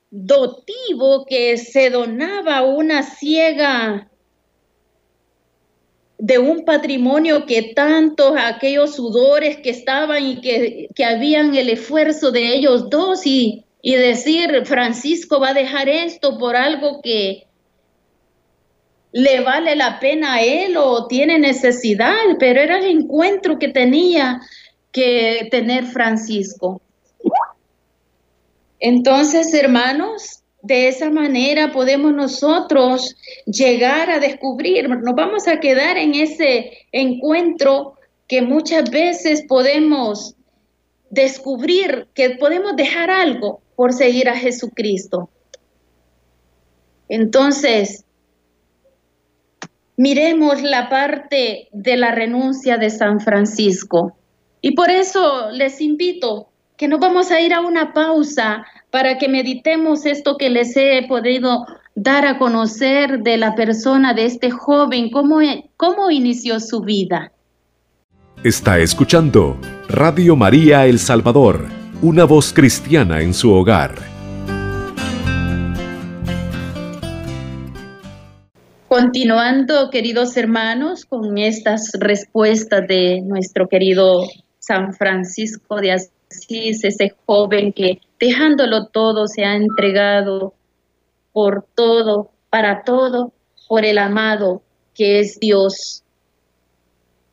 dotivo 0.09 1.25
que 1.25 1.57
se 1.57 1.89
donaba 1.89 2.61
una 2.61 3.03
ciega 3.03 4.09
de 6.17 6.39
un 6.39 6.65
patrimonio 6.65 7.45
que 7.45 7.73
tantos 7.75 8.33
aquellos 8.37 8.95
sudores 8.95 9.57
que 9.57 9.69
estaban 9.69 10.25
y 10.25 10.41
que, 10.41 10.89
que 10.95 11.05
habían 11.05 11.55
el 11.55 11.69
esfuerzo 11.69 12.31
de 12.31 12.55
ellos 12.55 12.89
dos 12.89 13.25
y, 13.25 13.65
y 13.81 13.95
decir, 13.95 14.65
Francisco 14.65 15.39
va 15.39 15.49
a 15.49 15.53
dejar 15.53 15.89
esto 15.89 16.37
por 16.37 16.55
algo 16.55 17.01
que 17.01 17.47
le 19.11 19.41
vale 19.41 19.75
la 19.75 19.99
pena 19.99 20.35
a 20.35 20.41
él 20.41 20.75
o 20.77 21.07
tiene 21.07 21.39
necesidad, 21.39 22.13
pero 22.39 22.61
era 22.61 22.79
el 22.79 22.85
encuentro 22.85 23.59
que 23.59 23.69
tenía 23.69 24.41
que 24.91 25.47
tener 25.51 25.85
Francisco. 25.85 26.81
Entonces, 28.79 29.53
hermanos, 29.53 30.43
de 30.61 30.87
esa 30.87 31.09
manera 31.09 31.71
podemos 31.71 32.13
nosotros 32.13 33.15
llegar 33.45 34.09
a 34.09 34.19
descubrir, 34.19 34.89
nos 34.89 35.15
vamos 35.15 35.47
a 35.47 35.59
quedar 35.59 35.97
en 35.97 36.15
ese 36.15 36.87
encuentro 36.91 37.95
que 38.27 38.41
muchas 38.41 38.89
veces 38.89 39.43
podemos 39.47 40.35
descubrir 41.09 42.07
que 42.13 42.31
podemos 42.31 42.75
dejar 42.75 43.09
algo 43.09 43.61
por 43.75 43.93
seguir 43.93 44.27
a 44.29 44.35
Jesucristo. 44.35 45.29
Entonces, 47.07 48.03
miremos 49.95 50.61
la 50.61 50.89
parte 50.89 51.69
de 51.71 51.95
la 51.95 52.11
renuncia 52.11 52.77
de 52.77 52.89
San 52.89 53.21
Francisco. 53.21 54.17
Y 54.61 54.71
por 54.71 54.89
eso 54.89 55.51
les 55.51 55.79
invito 55.79 56.49
que 56.77 56.87
nos 56.87 56.99
vamos 56.99 57.31
a 57.31 57.41
ir 57.41 57.53
a 57.55 57.61
una 57.61 57.91
pausa 57.91 58.63
para 58.91 59.17
que 59.17 59.27
meditemos 59.27 60.05
esto 60.05 60.37
que 60.37 60.51
les 60.51 60.77
he 60.77 61.03
podido 61.07 61.65
dar 61.95 62.27
a 62.27 62.37
conocer 62.37 63.23
de 63.23 63.37
la 63.37 63.55
persona 63.55 64.13
de 64.13 64.25
este 64.25 64.51
joven, 64.51 65.09
cómo, 65.09 65.39
cómo 65.75 66.11
inició 66.11 66.59
su 66.59 66.81
vida. 66.81 67.31
Está 68.43 68.77
escuchando 68.77 69.57
Radio 69.89 70.35
María 70.35 70.85
El 70.85 70.99
Salvador, 70.99 71.67
una 72.03 72.25
voz 72.25 72.53
cristiana 72.53 73.21
en 73.21 73.33
su 73.33 73.51
hogar. 73.51 73.95
Continuando, 78.87 79.89
queridos 79.89 80.37
hermanos, 80.37 81.05
con 81.05 81.39
estas 81.39 81.91
respuestas 81.99 82.87
de 82.87 83.21
nuestro 83.21 83.67
querido 83.67 84.27
San 84.59 84.93
Francisco 84.93 85.77
de 85.77 85.93
Asís, 85.93 86.16
ese 86.29 87.13
joven 87.25 87.73
que 87.73 88.01
dejándolo 88.19 88.87
todo 88.87 89.27
se 89.27 89.45
ha 89.45 89.55
entregado 89.55 90.53
por 91.31 91.65
todo, 91.75 92.31
para 92.49 92.83
todo, 92.83 93.33
por 93.67 93.85
el 93.85 93.97
amado 93.97 94.61
que 94.93 95.19
es 95.19 95.39
Dios. 95.39 96.03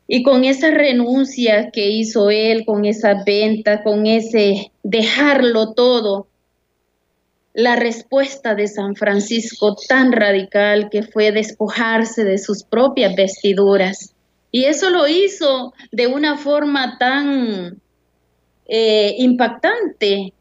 Y 0.07 0.21
con 0.21 0.45
esa 0.45 0.69
renuncia 0.69 1.71
que 1.71 1.89
hizo 1.89 2.29
él, 2.29 2.63
con 2.65 2.85
esa 2.85 3.23
venta, 3.25 3.81
con 3.83 4.05
ese 4.05 4.71
dejarlo 4.83 5.73
todo, 5.73 6.27
la 7.53 7.75
respuesta 7.75 8.53
de 8.53 8.67
San 8.67 8.95
Francisco 8.95 9.75
tan 9.87 10.11
radical 10.11 10.89
que 10.91 11.03
fue 11.03 11.31
despojarse 11.31 12.23
de 12.23 12.37
sus 12.37 12.63
propias 12.63 13.15
vestiduras. 13.15 14.13
Y 14.51 14.65
eso 14.65 14.89
lo 14.89 15.07
hizo 15.07 15.73
de 15.91 16.07
una 16.07 16.37
forma 16.37 16.97
tan 16.99 17.81
eh, 18.67 19.15
impactante 19.19 20.33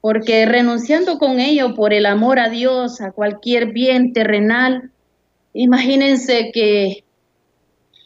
porque 0.00 0.46
renunciando 0.46 1.18
con 1.18 1.40
ello 1.40 1.74
por 1.74 1.92
el 1.92 2.06
amor 2.06 2.38
a 2.38 2.48
Dios, 2.48 3.00
a 3.00 3.12
cualquier 3.12 3.66
bien 3.66 4.12
terrenal, 4.12 4.90
imagínense 5.52 6.50
que 6.52 7.04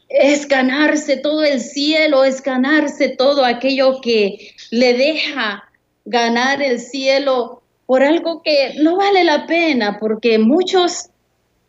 es 0.09 0.49
ganarse 0.49 1.17
todo 1.17 1.45
el 1.45 1.61
cielo, 1.61 2.25
es 2.25 2.43
ganarse 2.43 3.09
todo 3.11 3.45
aquello 3.45 4.01
que 4.01 4.55
le 4.71 4.95
deja 4.95 5.65
ganar 6.05 6.63
el 6.63 6.81
cielo 6.81 7.63
por 7.87 8.03
algo 8.03 8.43
que 8.43 8.75
no 8.81 8.97
vale 8.97 9.25
la 9.25 9.47
pena, 9.47 9.99
porque 10.01 10.39
muchos, 10.39 11.11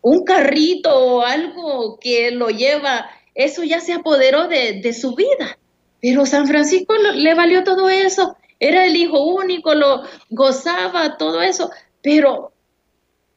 un 0.02 0.24
carrito 0.24 0.96
o 0.98 1.22
algo 1.22 2.00
que 2.00 2.32
lo 2.32 2.50
lleva, 2.50 3.10
eso 3.36 3.64
ya 3.64 3.80
se 3.80 3.94
apoderó 3.94 4.48
de, 4.48 4.80
de 4.82 4.94
su 4.94 5.14
vida. 5.14 5.58
Pero 6.02 6.26
San 6.26 6.48
Francisco 6.48 6.94
le 6.96 7.34
valió 7.34 7.64
todo 7.64 7.90
eso 7.90 8.38
era 8.60 8.86
el 8.86 8.96
hijo 8.96 9.24
único, 9.24 9.74
lo 9.74 10.04
gozaba 10.30 11.18
todo 11.18 11.42
eso, 11.42 11.70
pero 12.02 12.54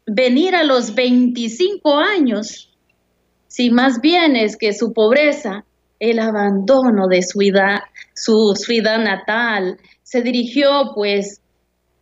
venir 0.07 0.55
a 0.55 0.65
los 0.65 0.95
25 0.95 1.97
años, 1.99 2.71
si 3.49 3.71
más 3.71 4.01
bien 4.01 4.37
es 4.37 4.57
que 4.57 4.73
su 4.73 4.93
pobreza, 4.93 5.65
el 5.99 6.21
abandono 6.21 7.09
de 7.09 7.23
su 7.23 7.41
vida, 7.41 7.91
su 8.15 8.55
ciudad 8.55 8.99
natal, 8.99 9.79
se 10.03 10.23
dirigió 10.23 10.93
pues 10.95 11.43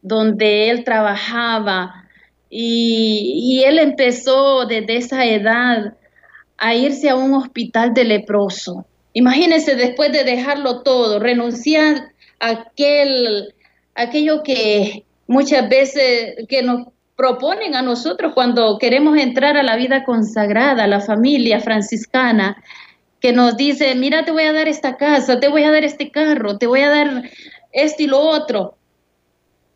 donde 0.03 0.71
él 0.71 0.85
trabajaba 0.85 2.05
y, 2.51 3.33
y 3.35 3.65
él 3.65 3.79
empezó 3.79 4.67
desde 4.67 4.99
esa 4.99 5.25
edad 5.25 5.97
a 6.59 6.75
irse 6.75 7.09
a 7.09 7.17
un 7.17 7.35
hospital 7.35 7.95
de 7.95 8.05
leproso. 8.05 8.87
Imagínense 9.17 9.77
después 9.77 10.13
de 10.13 10.25
dejarlo 10.25 10.83
todo, 10.83 11.19
renunciar 11.19 12.13
aquel, 12.39 13.55
aquello 13.95 14.43
que 14.43 15.07
muchas 15.27 15.71
veces 15.71 16.35
que 16.51 16.63
nos 16.63 16.89
proponen 17.17 17.75
a 17.75 17.81
nosotros 17.81 18.35
cuando 18.35 18.77
queremos 18.77 19.17
entrar 19.17 19.57
a 19.57 19.63
la 19.63 19.77
vida 19.77 20.05
consagrada, 20.05 20.85
a 20.85 20.87
la 20.87 21.01
familia 21.01 21.61
franciscana, 21.61 22.63
que 23.19 23.33
nos 23.33 23.57
dice, 23.57 23.95
mira, 23.95 24.27
te 24.27 24.33
voy 24.33 24.43
a 24.43 24.53
dar 24.53 24.69
esta 24.69 24.99
casa, 24.99 25.41
te 25.41 25.49
voy 25.49 25.63
a 25.63 25.71
dar 25.71 25.85
este 25.85 26.11
carro, 26.11 26.59
te 26.59 26.67
voy 26.67 26.83
a 26.83 26.91
dar 26.91 27.23
esto 27.73 28.03
y 28.03 28.09
lo 28.09 28.21
otro. 28.21 28.77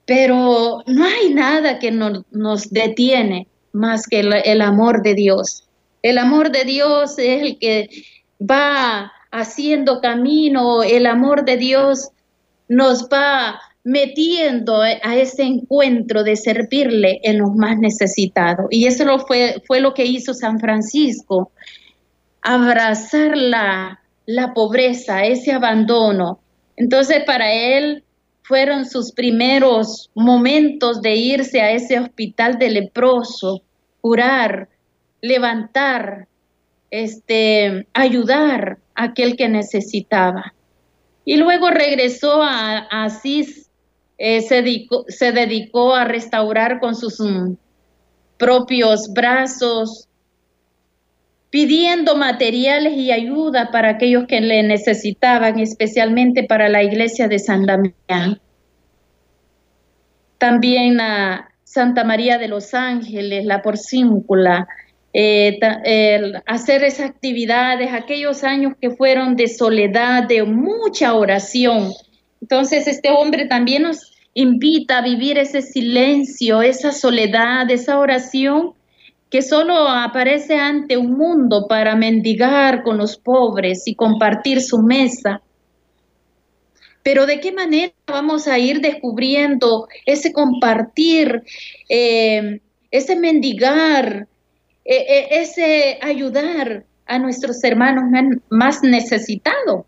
Pero 0.04 0.82
no 0.86 1.04
hay 1.06 1.32
nada 1.32 1.78
que 1.78 1.90
nos 1.90 2.70
detiene 2.70 3.48
más 3.72 4.06
que 4.06 4.20
el, 4.20 4.34
el 4.44 4.60
amor 4.60 5.02
de 5.02 5.14
Dios. 5.14 5.64
El 6.02 6.18
amor 6.18 6.50
de 6.50 6.64
Dios 6.64 7.18
es 7.18 7.42
el 7.42 7.58
que 7.58 7.88
va 8.38 9.10
haciendo 9.30 10.00
camino, 10.00 10.82
el 10.82 11.06
amor 11.06 11.44
de 11.44 11.56
Dios 11.56 12.10
nos 12.68 13.08
va 13.08 13.60
metiendo 13.82 14.82
a 14.82 15.16
ese 15.16 15.42
encuentro 15.42 16.22
de 16.22 16.36
servirle 16.36 17.20
en 17.22 17.38
los 17.38 17.54
más 17.54 17.78
necesitados. 17.78 18.66
Y 18.70 18.86
eso 18.86 19.18
fue, 19.20 19.62
fue 19.66 19.80
lo 19.80 19.94
que 19.94 20.04
hizo 20.04 20.34
San 20.34 20.60
Francisco, 20.60 21.50
abrazar 22.42 23.36
la, 23.36 24.00
la 24.26 24.52
pobreza, 24.52 25.24
ese 25.24 25.52
abandono. 25.52 26.40
Entonces 26.76 27.24
para 27.24 27.52
él 27.52 28.04
fueron 28.42 28.84
sus 28.84 29.12
primeros 29.12 30.10
momentos 30.14 31.00
de 31.02 31.14
irse 31.14 31.60
a 31.60 31.70
ese 31.70 31.98
hospital 31.98 32.58
de 32.58 32.70
leproso, 32.70 33.62
curar, 34.00 34.68
levantar, 35.20 36.26
este, 36.90 37.86
ayudar 37.94 38.78
aquel 39.04 39.36
que 39.36 39.48
necesitaba. 39.48 40.54
Y 41.24 41.36
luego 41.36 41.70
regresó 41.70 42.42
a, 42.42 42.78
Asís, 43.04 43.70
eh, 44.18 44.42
se, 44.42 44.56
dedicó, 44.56 45.04
se, 45.08 45.32
dedicó, 45.32 45.94
a 45.94 46.04
restaurar 46.04 46.80
con 46.80 46.94
sus 46.94 47.20
mm, 47.20 47.54
propios 48.38 49.12
brazos, 49.12 50.08
pidiendo 51.50 52.16
materiales 52.16 52.94
y 52.94 53.10
ayuda 53.10 53.70
para 53.70 53.90
aquellos 53.90 54.26
que 54.26 54.40
le 54.40 54.62
necesitaban, 54.62 55.58
especialmente 55.58 56.44
para 56.44 56.68
la 56.68 56.82
iglesia 56.82 57.28
de 57.28 57.38
San 57.38 57.66
Damián. 57.66 58.40
También 60.38 61.00
a 61.00 61.50
Santa 61.64 62.04
María 62.04 62.38
de 62.38 62.48
los 62.48 62.72
Ángeles, 62.72 63.44
la 63.44 63.62
porcíncula, 63.62 64.68
eh, 65.12 65.58
hacer 66.46 66.84
esas 66.84 67.10
actividades, 67.10 67.92
aquellos 67.92 68.44
años 68.44 68.74
que 68.80 68.90
fueron 68.90 69.36
de 69.36 69.48
soledad, 69.48 70.24
de 70.24 70.44
mucha 70.44 71.14
oración. 71.14 71.92
Entonces 72.40 72.86
este 72.86 73.10
hombre 73.10 73.46
también 73.46 73.82
nos 73.82 74.12
invita 74.34 74.98
a 74.98 75.02
vivir 75.02 75.38
ese 75.38 75.62
silencio, 75.62 76.62
esa 76.62 76.92
soledad, 76.92 77.70
esa 77.70 77.98
oración 77.98 78.74
que 79.30 79.42
solo 79.42 79.88
aparece 79.88 80.56
ante 80.56 80.96
un 80.96 81.16
mundo 81.16 81.66
para 81.68 81.94
mendigar 81.94 82.82
con 82.82 82.98
los 82.98 83.16
pobres 83.16 83.86
y 83.86 83.94
compartir 83.94 84.60
su 84.60 84.78
mesa. 84.82 85.42
Pero 87.02 87.26
¿de 87.26 87.40
qué 87.40 87.52
manera 87.52 87.92
vamos 88.06 88.46
a 88.48 88.58
ir 88.58 88.80
descubriendo 88.80 89.88
ese 90.04 90.32
compartir, 90.32 91.42
eh, 91.88 92.60
ese 92.90 93.16
mendigar, 93.16 94.26
e, 94.84 94.96
e, 94.96 95.40
ese 95.40 95.98
ayudar 96.02 96.84
a 97.06 97.18
nuestros 97.18 97.62
hermanos 97.64 98.04
más 98.48 98.82
necesitados? 98.82 99.84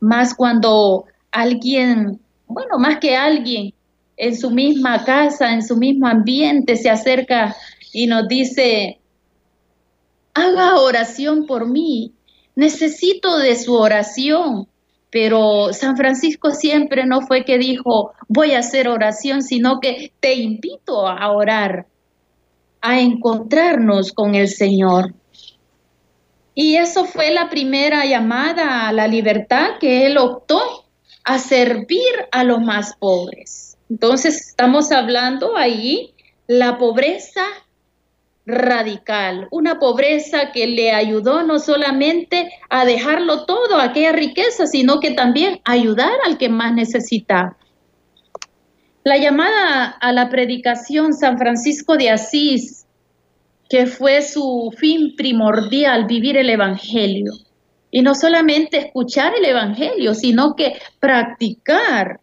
Más 0.00 0.34
cuando 0.34 1.06
alguien, 1.30 2.20
bueno, 2.46 2.78
más 2.78 2.98
que 2.98 3.16
alguien 3.16 3.72
en 4.16 4.36
su 4.36 4.50
misma 4.50 5.04
casa, 5.04 5.52
en 5.52 5.62
su 5.62 5.76
mismo 5.76 6.06
ambiente, 6.06 6.76
se 6.76 6.90
acerca 6.90 7.56
y 7.92 8.06
nos 8.06 8.28
dice, 8.28 9.00
haga 10.34 10.76
oración 10.80 11.46
por 11.46 11.66
mí, 11.68 12.12
necesito 12.54 13.38
de 13.38 13.56
su 13.56 13.74
oración. 13.74 14.68
Pero 15.10 15.72
San 15.72 15.96
Francisco 15.96 16.50
siempre 16.50 17.06
no 17.06 17.20
fue 17.20 17.44
que 17.44 17.56
dijo, 17.56 18.12
voy 18.26 18.52
a 18.52 18.58
hacer 18.58 18.88
oración, 18.88 19.42
sino 19.42 19.78
que 19.78 20.12
te 20.18 20.34
invito 20.34 21.06
a 21.06 21.30
orar, 21.30 21.86
a 22.84 23.00
encontrarnos 23.00 24.12
con 24.12 24.34
el 24.34 24.46
Señor. 24.46 25.14
Y 26.54 26.76
eso 26.76 27.06
fue 27.06 27.30
la 27.32 27.48
primera 27.48 28.04
llamada 28.04 28.86
a 28.86 28.92
la 28.92 29.08
libertad 29.08 29.78
que 29.80 30.04
él 30.04 30.18
optó 30.18 30.60
a 31.24 31.38
servir 31.38 32.28
a 32.30 32.44
los 32.44 32.60
más 32.60 32.94
pobres. 32.96 33.78
Entonces 33.88 34.48
estamos 34.48 34.92
hablando 34.92 35.56
ahí 35.56 36.12
la 36.46 36.76
pobreza 36.76 37.42
radical, 38.44 39.48
una 39.50 39.78
pobreza 39.78 40.52
que 40.52 40.66
le 40.66 40.92
ayudó 40.92 41.42
no 41.42 41.60
solamente 41.60 42.50
a 42.68 42.84
dejarlo 42.84 43.46
todo, 43.46 43.78
aquella 43.80 44.12
riqueza, 44.12 44.66
sino 44.66 45.00
que 45.00 45.12
también 45.12 45.58
ayudar 45.64 46.12
al 46.26 46.36
que 46.36 46.50
más 46.50 46.74
necesita. 46.74 47.56
La 49.04 49.18
llamada 49.18 49.84
a 49.84 50.12
la 50.12 50.28
predicación 50.30 51.12
San 51.12 51.38
Francisco 51.38 51.96
de 51.96 52.10
Asís, 52.10 52.86
que 53.68 53.86
fue 53.86 54.22
su 54.22 54.74
fin 54.76 55.14
primordial, 55.16 56.06
vivir 56.06 56.36
el 56.36 56.50
Evangelio. 56.50 57.32
Y 57.90 58.02
no 58.02 58.14
solamente 58.14 58.78
escuchar 58.78 59.34
el 59.38 59.44
Evangelio, 59.44 60.14
sino 60.14 60.56
que 60.56 60.78
practicar 60.98 62.20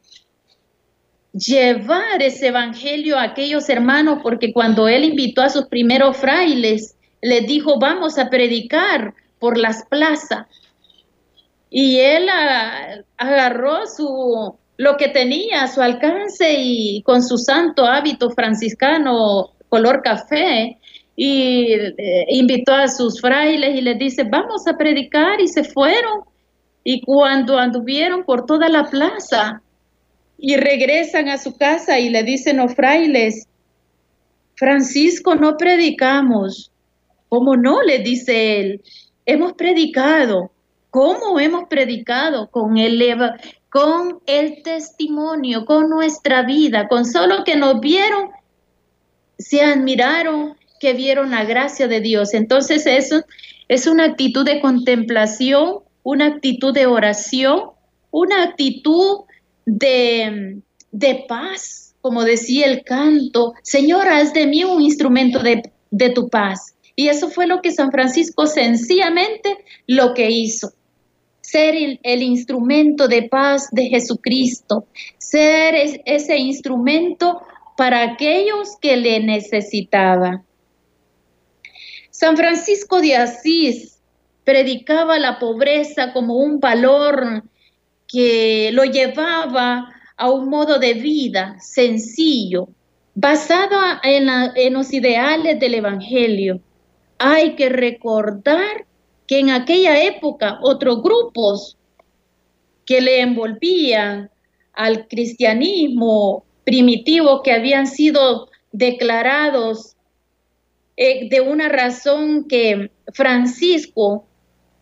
llevar 1.34 2.22
ese 2.22 2.48
evangelio 2.48 3.18
a 3.18 3.24
aquellos 3.24 3.70
hermanos, 3.70 4.20
porque 4.22 4.52
cuando 4.54 4.88
él 4.88 5.06
invitó 5.06 5.42
a 5.42 5.50
sus 5.50 5.68
primeros 5.68 6.18
frailes, 6.18 6.96
les 7.22 7.48
dijo, 7.48 7.80
vamos 7.80 8.18
a 8.18 8.30
predicar 8.30 9.14
por 9.40 9.58
las 9.58 9.86
plazas. 9.86 10.48
Y 11.70 12.00
él 12.00 12.28
agarró 13.18 13.88
su, 13.88 14.58
lo 14.82 14.98
que 14.98 15.10
tenía 15.10 15.62
a 15.62 15.68
su 15.68 15.80
alcance 15.80 16.56
y 16.58 17.04
con 17.04 17.22
su 17.22 17.38
santo 17.38 17.86
hábito 17.86 18.32
franciscano 18.32 19.52
color 19.70 20.02
café, 20.02 20.80
y 21.16 21.72
eh, 21.72 22.26
invitó 22.30 22.74
a 22.74 22.88
sus 22.88 23.22
frailes 23.22 23.76
y 23.76 23.82
les 23.82 24.00
dice, 24.00 24.24
vamos 24.24 24.66
a 24.66 24.76
predicar, 24.78 25.40
y 25.40 25.48
se 25.48 25.64
fueron. 25.64 26.22
Y 26.84 27.02
cuando 27.02 27.60
anduvieron 27.60 28.24
por 28.24 28.48
toda 28.48 28.70
la 28.70 28.90
plaza, 28.90 29.62
y 30.40 30.56
regresan 30.56 31.30
a 31.30 31.38
su 31.38 31.56
casa 31.56 32.00
y 32.00 32.10
le 32.10 32.24
dicen 32.24 32.58
los 32.58 32.74
frailes, 32.74 33.48
Francisco, 34.56 35.36
no 35.36 35.58
predicamos. 35.58 36.72
¿Cómo 37.30 37.56
no? 37.56 37.84
Le 37.84 38.00
dice 38.00 38.60
él. 38.60 38.82
Hemos 39.28 39.54
predicado. 39.54 40.52
¿Cómo 40.90 41.40
hemos 41.40 41.66
predicado? 41.70 42.50
Con 42.50 42.80
el, 42.80 43.00
con 43.72 44.20
el 44.26 44.64
testimonio, 44.64 45.64
con 45.66 45.90
nuestra 45.90 46.44
vida, 46.44 46.90
con 46.90 47.06
solo 47.06 47.46
que 47.46 47.56
nos 47.56 47.80
vieron, 47.80 48.30
se 49.40 49.62
admiraron 49.62 50.58
que 50.82 50.94
vieron 50.94 51.32
la 51.32 51.46
gracia 51.46 51.88
de 51.88 52.02
Dios. 52.02 52.34
Entonces 52.34 52.86
eso 52.86 53.24
es 53.70 53.88
una 53.88 54.04
actitud 54.04 54.46
de 54.46 54.60
contemplación, 54.60 55.78
una 56.04 56.26
actitud 56.26 56.74
de 56.74 56.86
oración, 56.86 57.62
una 58.12 58.44
actitud 58.44 59.22
de, 59.66 60.62
de 60.92 61.26
paz, 61.30 61.96
como 62.02 62.26
decía 62.26 62.66
el 62.66 62.84
canto, 62.84 63.54
Señor, 63.64 64.10
haz 64.10 64.34
de 64.34 64.48
mí 64.48 64.66
un 64.66 64.82
instrumento 64.82 65.42
de, 65.42 65.72
de 65.92 66.10
tu 66.10 66.28
paz. 66.28 66.76
Y 66.98 67.08
eso 67.08 67.30
fue 67.30 67.48
lo 67.48 67.62
que 67.62 67.72
San 67.72 67.90
Francisco 67.90 68.48
sencillamente 68.48 69.64
lo 69.88 70.14
que 70.14 70.30
hizo. 70.30 70.74
Ser 71.42 71.76
el, 72.04 72.22
instrumento 72.24 73.08
de 73.08 73.24
paz 73.24 73.70
de 73.72 73.86
Jesucristo, 73.86 74.86
ser 75.18 75.76
ese 76.06 76.38
instrumento 76.38 77.42
para 77.76 78.04
aquellos 78.04 78.78
que 78.80 78.96
le 78.96 79.20
necesitaban. 79.20 80.44
San 82.12 82.38
Francisco 82.38 83.02
de 83.02 83.16
Asís 83.16 83.98
predicaba 84.44 85.18
la 85.18 85.40
pobreza 85.40 86.14
como 86.14 86.36
un 86.36 86.60
valor 86.60 87.44
que 88.08 88.70
lo 88.74 88.84
llevaba 88.84 89.90
a 90.18 90.30
un 90.30 90.50
modo 90.50 90.78
de 90.78 90.94
vida 90.94 91.58
sencillo, 91.60 92.68
basado 93.16 93.80
en, 94.04 94.28
en 94.56 94.74
los 94.74 94.94
ideales 94.94 95.60
del 95.60 95.76
Evangelio. 95.76 96.60
Hay 97.18 97.56
que 97.56 97.70
recordar 97.70 98.86
que 99.32 99.40
en 99.40 99.50
aquella 99.50 100.04
época 100.04 100.60
otros 100.62 101.02
grupos 101.02 101.78
que 102.86 103.00
le 103.00 103.22
envolvían 103.22 104.30
al 104.74 105.08
cristianismo 105.08 106.44
primitivo 106.66 107.42
que 107.42 107.54
habían 107.54 107.88
sido 107.88 108.50
declarados 108.74 109.96
eh, 110.98 111.30
de 111.30 111.40
una 111.40 111.70
razón 111.70 112.46
que 112.50 112.92
Francisco 113.14 114.28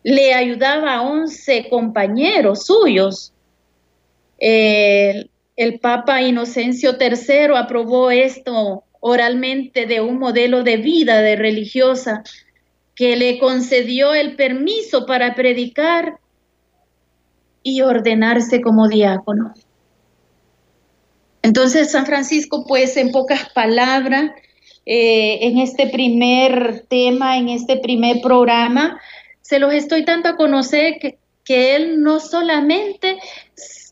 le 0.02 0.34
ayudaba 0.34 0.94
a 0.94 1.02
11 1.02 1.68
compañeros 1.68 2.66
suyos. 2.66 3.32
el 4.40 5.78
Papa 5.80 6.22
Inocencio 6.22 6.96
III 7.00 7.56
aprobó 7.56 8.10
esto 8.10 8.82
oralmente 8.98 9.86
de 9.86 10.00
un 10.00 10.18
modelo 10.18 10.64
de 10.64 10.76
vida 10.78 11.20
de 11.20 11.36
religiosa 11.36 12.24
que 13.00 13.16
le 13.16 13.38
concedió 13.38 14.12
el 14.12 14.36
permiso 14.36 15.06
para 15.06 15.34
predicar 15.34 16.20
y 17.62 17.80
ordenarse 17.80 18.60
como 18.60 18.88
diácono. 18.88 19.54
Entonces 21.40 21.92
San 21.92 22.04
Francisco, 22.04 22.66
pues 22.68 22.98
en 22.98 23.10
pocas 23.10 23.48
palabras, 23.54 24.32
eh, 24.84 25.38
en 25.40 25.56
este 25.60 25.86
primer 25.86 26.84
tema, 26.90 27.38
en 27.38 27.48
este 27.48 27.78
primer 27.78 28.20
programa, 28.20 29.00
se 29.40 29.58
los 29.58 29.72
estoy 29.72 30.04
tanto 30.04 30.28
a 30.28 30.36
conocer 30.36 30.98
que, 31.00 31.16
él 31.74 32.02
no 32.02 32.20
solamente 32.20 33.16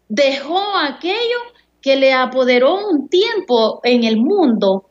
dejó 0.09 0.63
aquello 0.77 1.39
que 1.81 1.97
le 1.97 2.13
apoderó 2.13 2.87
un 2.87 3.09
tiempo 3.09 3.81
en 3.85 4.05
el 4.05 4.19
mundo, 4.19 4.88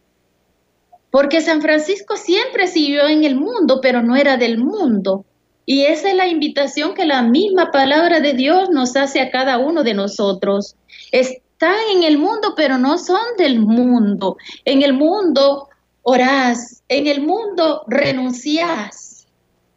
porque 1.12 1.42
San 1.42 1.62
Francisco 1.62 2.18
siempre 2.18 2.68
siguió 2.68 3.08
en 3.08 3.24
el 3.24 3.36
mundo, 3.36 3.80
pero 3.82 4.02
no 4.02 4.16
era 4.16 4.38
del 4.38 4.58
mundo. 4.58 5.26
Y 5.66 5.84
esa 5.84 6.10
es 6.10 6.16
la 6.16 6.28
invitación 6.28 6.94
que 6.94 7.06
la 7.06 7.24
misma 7.24 7.72
palabra 7.72 8.20
de 8.20 8.34
Dios 8.34 8.70
nos 8.70 8.96
hace 8.96 9.20
a 9.20 9.32
cada 9.32 9.58
uno 9.58 9.84
de 9.84 9.94
nosotros. 9.94 10.76
Están 11.12 11.76
en 11.94 12.04
el 12.04 12.18
mundo, 12.18 12.54
pero 12.56 12.78
no 12.78 12.98
son 12.98 13.36
del 13.38 13.60
mundo. 13.60 14.38
En 14.64 14.82
el 14.82 14.94
mundo 14.94 15.68
orás, 16.04 16.84
en 16.88 17.08
el 17.08 17.22
mundo 17.22 17.84
renunciás 17.88 19.08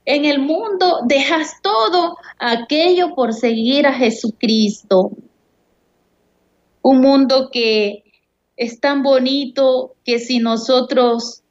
en 0.04 0.24
el 0.24 0.40
mundo 0.40 1.00
dejas 1.04 1.60
todo 1.62 2.16
aquello 2.38 3.14
por 3.14 3.32
seguir 3.32 3.86
a 3.86 3.92
Jesucristo. 3.92 5.10
Un 6.82 7.00
mundo 7.00 7.50
que 7.52 8.02
es 8.60 8.78
tan 8.78 9.02
bonito 9.02 9.94
que 10.04 10.18
si 10.18 10.38
nosotros 10.38 11.42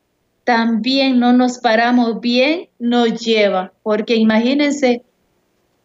también 0.44 1.20
no 1.20 1.34
nos 1.34 1.58
paramos 1.58 2.22
bien, 2.22 2.70
nos 2.78 3.20
lleva. 3.20 3.74
Porque 3.82 4.16
imagínense, 4.16 5.02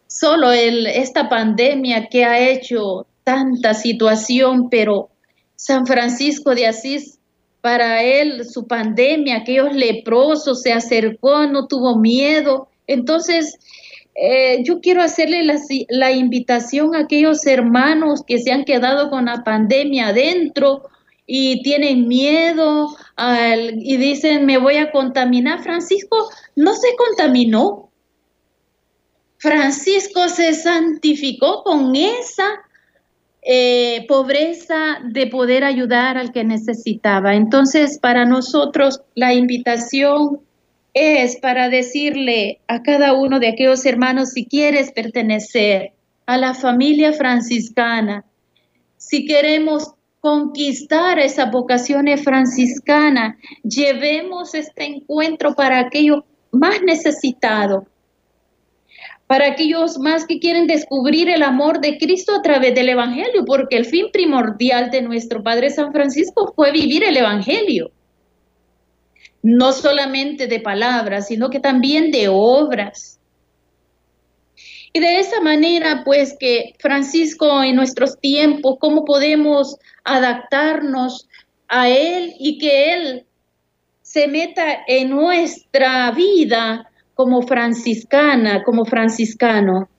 solo 0.05 0.51
esta 0.51 1.27
pandemia 1.27 2.09
que 2.09 2.25
ha 2.25 2.47
hecho 2.47 3.07
tanta 3.23 3.73
situación, 3.73 4.69
pero 4.69 5.09
San 5.55 5.87
Francisco 5.87 6.53
de 6.53 6.67
Asís 6.67 7.17
para 7.59 8.03
él 8.03 8.45
su 8.45 8.67
pandemia, 8.67 9.37
aquellos 9.37 9.73
leprosos, 9.73 10.61
se 10.61 10.73
acercó, 10.73 11.47
no 11.47 11.65
tuvo 11.65 11.97
miedo. 11.97 12.67
Entonces, 12.85 13.57
eh, 14.13 14.63
yo 14.63 14.79
quiero 14.79 15.01
hacerle 15.01 15.41
la, 15.89 16.11
invitación 16.11 16.93
a 16.93 16.99
aquellos 16.99 17.47
hermanos 17.47 18.21
que 18.27 18.37
se 18.37 18.51
han 18.51 18.63
quedado 18.63 19.09
con 19.09 19.25
la 19.25 19.43
pandemia 19.43 20.09
adentro 20.09 20.83
y 21.27 21.63
tienen 21.63 22.07
miedo 22.07 22.95
y 23.17 23.97
dicen, 23.97 24.45
me 24.45 24.57
voy 24.57 24.77
a 24.77 24.91
contaminar. 24.91 25.63
Francisco 25.63 26.29
no 26.55 26.73
se 26.75 26.95
contaminó. 26.95 27.91
Francisco 29.37 30.29
se 30.29 30.53
santificó 30.53 31.63
con 31.63 31.95
esa 31.95 32.47
eh, 33.41 34.05
pobreza 34.07 34.99
de 35.03 35.27
poder 35.27 35.63
ayudar 35.63 36.17
al 36.17 36.31
que 36.31 36.43
necesitaba. 36.43 37.35
Entonces, 37.35 37.99
para 37.99 38.25
nosotros 38.25 39.01
la 39.13 39.33
invitación 39.33 40.39
es 40.93 41.37
para 41.37 41.69
decirle 41.69 42.61
a 42.67 42.81
cada 42.81 43.13
uno 43.13 43.39
de 43.39 43.49
aquellos 43.49 43.85
hermanos, 43.85 44.29
si 44.29 44.45
quieres 44.45 44.91
pertenecer 44.91 45.91
a 46.25 46.37
la 46.37 46.53
familia 46.53 47.13
franciscana, 47.13 48.25
si 48.97 49.25
queremos 49.25 49.93
conquistar 50.25 51.19
esa 51.19 51.51
vocación 51.51 52.07
franciscana, 52.17 53.37
llevemos 53.61 54.55
este 54.55 54.83
encuentro 54.83 55.53
para 55.53 55.77
aquellos 55.77 56.23
más 56.51 56.81
necesitados, 56.81 57.83
para 59.27 59.51
aquellos 59.51 59.99
más 59.99 60.25
que 60.25 60.39
quieren 60.39 60.65
descubrir 60.65 61.29
el 61.29 61.43
amor 61.43 61.79
de 61.79 61.99
Cristo 61.99 62.33
a 62.33 62.41
través 62.41 62.73
del 62.73 62.89
Evangelio, 62.89 63.45
porque 63.45 63.77
el 63.77 63.85
fin 63.85 64.07
primordial 64.11 64.89
de 64.89 65.03
nuestro 65.03 65.43
Padre 65.43 65.69
San 65.69 65.91
Francisco 65.93 66.51
fue 66.55 66.71
vivir 66.71 67.03
el 67.03 67.17
Evangelio 67.17 67.91
no 69.43 69.73
solamente 69.73 70.47
de 70.47 70.59
palabras, 70.59 71.27
sino 71.27 71.51
que 71.51 71.59
también 71.59 72.09
de 72.09 72.29
obras. 72.29 73.19
Y 74.95 75.01
de 75.01 75.19
esa 75.19 75.41
manera, 75.41 76.03
pues 76.05 76.37
que 76.39 76.73
Francisco 76.79 77.61
en 77.61 77.75
nuestros 77.75 78.17
tiempos, 78.17 78.77
cómo 78.79 79.03
podemos 79.03 79.75
adaptarnos 80.05 81.27
a 81.67 81.89
Él 81.89 82.33
y 82.39 82.57
que 82.59 82.93
Él 82.93 83.25
se 84.01 84.29
meta 84.29 84.85
en 84.87 85.09
nuestra 85.09 86.09
vida 86.11 86.89
como 87.13 87.41
franciscana, 87.41 88.63
como 88.63 88.85
franciscano. 88.85 89.89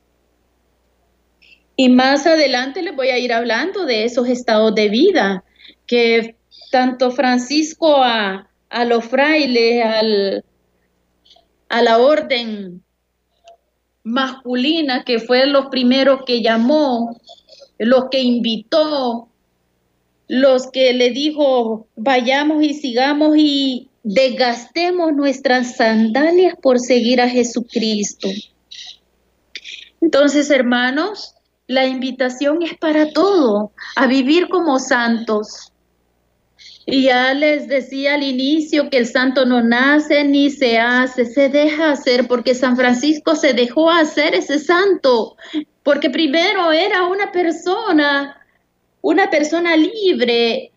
Y 1.76 1.90
más 1.90 2.26
adelante 2.26 2.80
les 2.80 2.96
voy 2.96 3.08
a 3.08 3.18
ir 3.18 3.34
hablando 3.34 3.84
de 3.84 4.04
esos 4.04 4.26
estados 4.30 4.74
de 4.74 4.88
vida 4.88 5.44
que 5.86 6.36
tanto 6.70 7.10
Francisco 7.10 8.02
a 8.02 8.48
los 8.86 9.04
frailes, 9.04 9.84
al, 9.84 10.44
a 11.68 11.82
la 11.82 11.98
orden 11.98 12.82
masculina, 14.06 15.02
que 15.02 15.18
fue 15.18 15.46
los 15.46 15.66
primeros 15.66 16.20
que 16.24 16.40
llamó, 16.40 17.20
los 17.76 18.04
que 18.08 18.22
invitó, 18.22 19.28
los 20.28 20.70
que 20.70 20.92
le 20.92 21.10
dijo, 21.10 21.88
vayamos 21.96 22.62
y 22.62 22.74
sigamos 22.74 23.36
y 23.36 23.88
desgastemos 24.04 25.12
nuestras 25.12 25.74
sandalias 25.74 26.54
por 26.62 26.78
seguir 26.78 27.20
a 27.20 27.28
Jesucristo. 27.28 28.28
Entonces, 30.00 30.50
hermanos, 30.50 31.34
la 31.66 31.84
invitación 31.86 32.62
es 32.62 32.78
para 32.78 33.10
todo, 33.10 33.72
a 33.96 34.06
vivir 34.06 34.48
como 34.48 34.78
santos, 34.78 35.72
y 36.88 37.02
ya 37.02 37.34
les 37.34 37.66
decía 37.66 38.14
al 38.14 38.22
inicio 38.22 38.88
que 38.88 38.98
el 38.98 39.06
santo 39.06 39.44
no 39.44 39.60
nace 39.60 40.22
ni 40.22 40.50
se 40.50 40.78
hace, 40.78 41.26
se 41.26 41.48
deja 41.48 41.90
hacer, 41.90 42.28
porque 42.28 42.54
San 42.54 42.76
Francisco 42.76 43.34
se 43.34 43.54
dejó 43.54 43.90
hacer 43.90 44.36
ese 44.36 44.60
santo, 44.60 45.36
porque 45.82 46.10
primero 46.10 46.70
era 46.70 47.06
una 47.08 47.32
persona, 47.32 48.40
una 49.00 49.28
persona 49.30 49.76
libre 49.76 50.70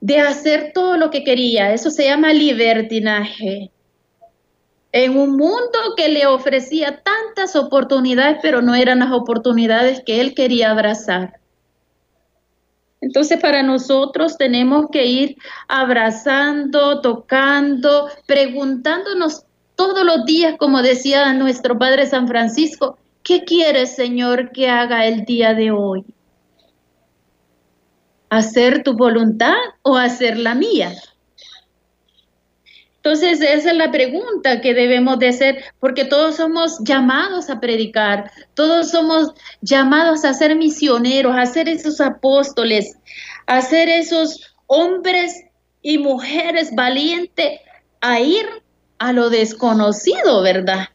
de 0.00 0.20
hacer 0.20 0.72
todo 0.74 0.96
lo 0.96 1.08
que 1.10 1.22
quería. 1.22 1.72
Eso 1.72 1.92
se 1.92 2.06
llama 2.06 2.32
libertinaje. 2.32 3.70
En 4.90 5.16
un 5.16 5.36
mundo 5.36 5.94
que 5.96 6.08
le 6.08 6.26
ofrecía 6.26 7.00
tantas 7.00 7.54
oportunidades, 7.54 8.38
pero 8.42 8.60
no 8.60 8.74
eran 8.74 8.98
las 8.98 9.12
oportunidades 9.12 10.02
que 10.04 10.20
él 10.20 10.34
quería 10.34 10.72
abrazar. 10.72 11.43
Entonces 13.04 13.38
para 13.38 13.62
nosotros 13.62 14.38
tenemos 14.38 14.86
que 14.90 15.04
ir 15.04 15.36
abrazando, 15.68 17.02
tocando, 17.02 18.08
preguntándonos 18.24 19.44
todos 19.76 20.06
los 20.06 20.24
días, 20.24 20.54
como 20.58 20.80
decía 20.80 21.30
nuestro 21.34 21.78
Padre 21.78 22.06
San 22.06 22.26
Francisco, 22.26 22.96
¿qué 23.22 23.44
quieres 23.44 23.94
Señor 23.94 24.52
que 24.52 24.70
haga 24.70 25.04
el 25.04 25.26
día 25.26 25.52
de 25.52 25.70
hoy? 25.70 26.06
¿Hacer 28.30 28.82
tu 28.82 28.96
voluntad 28.96 29.54
o 29.82 29.98
hacer 29.98 30.38
la 30.38 30.54
mía? 30.54 30.94
Entonces, 33.04 33.42
esa 33.42 33.70
es 33.70 33.76
la 33.76 33.90
pregunta 33.90 34.62
que 34.62 34.72
debemos 34.72 35.18
de 35.18 35.28
hacer, 35.28 35.62
porque 35.78 36.06
todos 36.06 36.36
somos 36.36 36.78
llamados 36.84 37.50
a 37.50 37.60
predicar, 37.60 38.30
todos 38.54 38.90
somos 38.90 39.34
llamados 39.60 40.24
a 40.24 40.32
ser 40.32 40.56
misioneros, 40.56 41.36
a 41.36 41.44
ser 41.44 41.68
esos 41.68 42.00
apóstoles, 42.00 42.96
a 43.44 43.60
ser 43.60 43.90
esos 43.90 44.54
hombres 44.68 45.44
y 45.82 45.98
mujeres 45.98 46.74
valientes 46.74 47.60
a 48.00 48.20
ir 48.20 48.46
a 48.98 49.12
lo 49.12 49.28
desconocido, 49.28 50.40
¿verdad? 50.40 50.88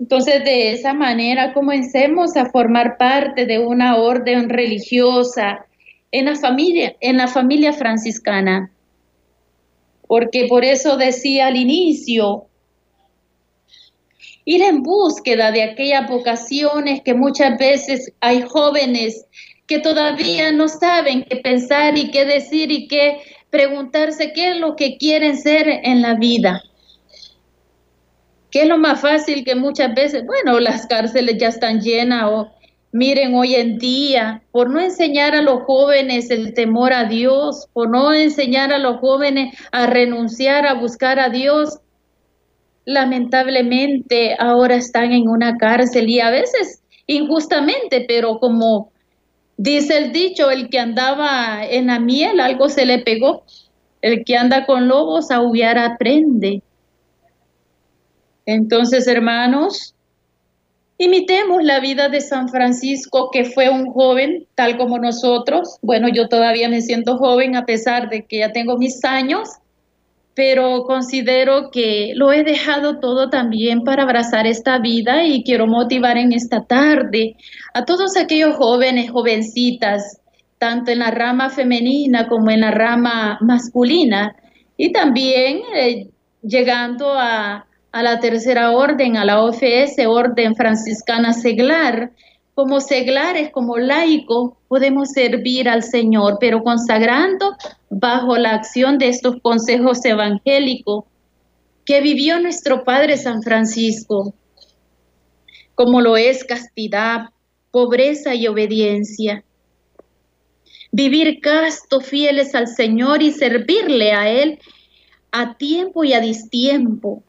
Entonces, 0.00 0.42
de 0.42 0.72
esa 0.72 0.94
manera 0.94 1.52
comencemos 1.52 2.34
a 2.38 2.46
formar 2.46 2.96
parte 2.96 3.44
de 3.44 3.58
una 3.58 3.98
orden 3.98 4.48
religiosa 4.48 5.66
en 6.10 6.24
la 6.24 6.36
familia, 6.36 6.96
en 7.00 7.18
la 7.18 7.28
familia 7.28 7.74
franciscana 7.74 8.70
porque 10.06 10.46
por 10.48 10.64
eso 10.64 10.96
decía 10.96 11.46
al 11.46 11.56
inicio, 11.56 12.46
ir 14.44 14.62
en 14.62 14.82
búsqueda 14.82 15.52
de 15.52 15.62
aquellas 15.62 16.08
vocaciones 16.08 17.02
que 17.02 17.14
muchas 17.14 17.58
veces 17.58 18.12
hay 18.20 18.42
jóvenes 18.42 19.26
que 19.66 19.78
todavía 19.78 20.52
no 20.52 20.68
saben 20.68 21.24
qué 21.24 21.36
pensar 21.36 21.96
y 21.96 22.10
qué 22.10 22.24
decir 22.24 22.70
y 22.70 22.88
qué 22.88 23.20
preguntarse 23.50 24.32
qué 24.32 24.50
es 24.50 24.56
lo 24.56 24.76
que 24.76 24.96
quieren 24.96 25.36
ser 25.36 25.68
en 25.68 26.02
la 26.02 26.14
vida. 26.14 26.62
¿Qué 28.50 28.62
es 28.62 28.68
lo 28.68 28.76
más 28.76 29.00
fácil 29.00 29.44
que 29.44 29.54
muchas 29.54 29.94
veces, 29.94 30.26
bueno, 30.26 30.60
las 30.60 30.86
cárceles 30.86 31.38
ya 31.38 31.48
están 31.48 31.80
llenas 31.80 32.24
o 32.30 32.50
Miren, 32.92 33.34
hoy 33.34 33.54
en 33.54 33.78
día, 33.78 34.42
por 34.52 34.68
no 34.68 34.78
enseñar 34.78 35.34
a 35.34 35.40
los 35.40 35.62
jóvenes 35.62 36.30
el 36.30 36.52
temor 36.52 36.92
a 36.92 37.04
Dios, 37.04 37.66
por 37.72 37.88
no 37.88 38.12
enseñar 38.12 38.70
a 38.70 38.78
los 38.78 38.98
jóvenes 38.98 39.56
a 39.72 39.86
renunciar 39.86 40.66
a 40.66 40.74
buscar 40.74 41.18
a 41.18 41.30
Dios, 41.30 41.80
lamentablemente 42.84 44.36
ahora 44.38 44.74
están 44.74 45.12
en 45.12 45.26
una 45.26 45.56
cárcel 45.56 46.10
y 46.10 46.20
a 46.20 46.30
veces 46.30 46.82
injustamente, 47.06 48.04
pero 48.06 48.38
como 48.38 48.92
dice 49.56 49.96
el 49.96 50.12
dicho, 50.12 50.50
el 50.50 50.68
que 50.68 50.78
andaba 50.78 51.64
en 51.64 51.86
la 51.86 51.98
miel, 51.98 52.40
algo 52.40 52.68
se 52.68 52.84
le 52.84 52.98
pegó. 52.98 53.44
El 54.02 54.24
que 54.24 54.36
anda 54.36 54.66
con 54.66 54.88
lobos, 54.88 55.30
aullar 55.30 55.78
aprende. 55.78 56.62
Entonces, 58.44 59.06
hermanos, 59.06 59.94
Imitemos 61.04 61.64
la 61.64 61.80
vida 61.80 62.08
de 62.08 62.20
San 62.20 62.48
Francisco, 62.48 63.30
que 63.32 63.44
fue 63.44 63.68
un 63.68 63.86
joven 63.86 64.46
tal 64.54 64.76
como 64.76 65.00
nosotros. 65.00 65.80
Bueno, 65.82 66.06
yo 66.08 66.28
todavía 66.28 66.68
me 66.68 66.80
siento 66.80 67.18
joven 67.18 67.56
a 67.56 67.66
pesar 67.66 68.08
de 68.08 68.24
que 68.24 68.38
ya 68.38 68.52
tengo 68.52 68.78
mis 68.78 69.04
años, 69.04 69.48
pero 70.34 70.84
considero 70.84 71.72
que 71.72 72.12
lo 72.14 72.32
he 72.32 72.44
dejado 72.44 73.00
todo 73.00 73.30
también 73.30 73.82
para 73.82 74.04
abrazar 74.04 74.46
esta 74.46 74.78
vida 74.78 75.24
y 75.24 75.42
quiero 75.42 75.66
motivar 75.66 76.18
en 76.18 76.32
esta 76.32 76.66
tarde 76.66 77.34
a 77.74 77.84
todos 77.84 78.16
aquellos 78.16 78.54
jóvenes, 78.54 79.10
jovencitas, 79.10 80.20
tanto 80.58 80.92
en 80.92 81.00
la 81.00 81.10
rama 81.10 81.50
femenina 81.50 82.28
como 82.28 82.52
en 82.52 82.60
la 82.60 82.70
rama 82.70 83.38
masculina, 83.40 84.36
y 84.76 84.92
también 84.92 85.62
eh, 85.74 86.06
llegando 86.42 87.12
a 87.12 87.66
a 87.92 88.02
la 88.02 88.20
tercera 88.20 88.70
orden, 88.72 89.18
a 89.18 89.24
la 89.24 89.42
OFS, 89.42 90.06
Orden 90.06 90.56
Franciscana 90.56 91.34
Seglar. 91.34 92.10
Como 92.54 92.80
seglares, 92.80 93.50
como 93.50 93.78
laicos, 93.78 94.52
podemos 94.68 95.10
servir 95.10 95.68
al 95.68 95.82
Señor, 95.82 96.38
pero 96.40 96.62
consagrando 96.62 97.56
bajo 97.88 98.36
la 98.36 98.54
acción 98.54 98.98
de 98.98 99.08
estos 99.08 99.36
consejos 99.40 100.04
evangélicos 100.04 101.04
que 101.84 102.00
vivió 102.00 102.40
nuestro 102.40 102.84
Padre 102.84 103.16
San 103.16 103.42
Francisco, 103.42 104.34
como 105.74 106.00
lo 106.00 106.16
es 106.16 106.44
castidad, 106.44 107.30
pobreza 107.70 108.34
y 108.34 108.46
obediencia. 108.46 109.44
Vivir 110.90 111.40
casto, 111.40 112.00
fieles 112.00 112.54
al 112.54 112.68
Señor 112.68 113.22
y 113.22 113.32
servirle 113.32 114.12
a 114.12 114.30
Él 114.30 114.58
a 115.30 115.56
tiempo 115.56 116.04
y 116.04 116.12
a 116.12 116.20
distiempo 116.20 117.22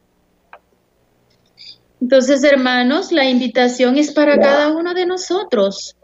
entonces, 2.04 2.44
hermanos, 2.44 3.12
la 3.12 3.24
invitación 3.24 3.96
es 3.96 4.12
para 4.12 4.38
cada 4.38 4.76
uno 4.76 4.92
de 4.92 5.06
nosotros. 5.06 5.96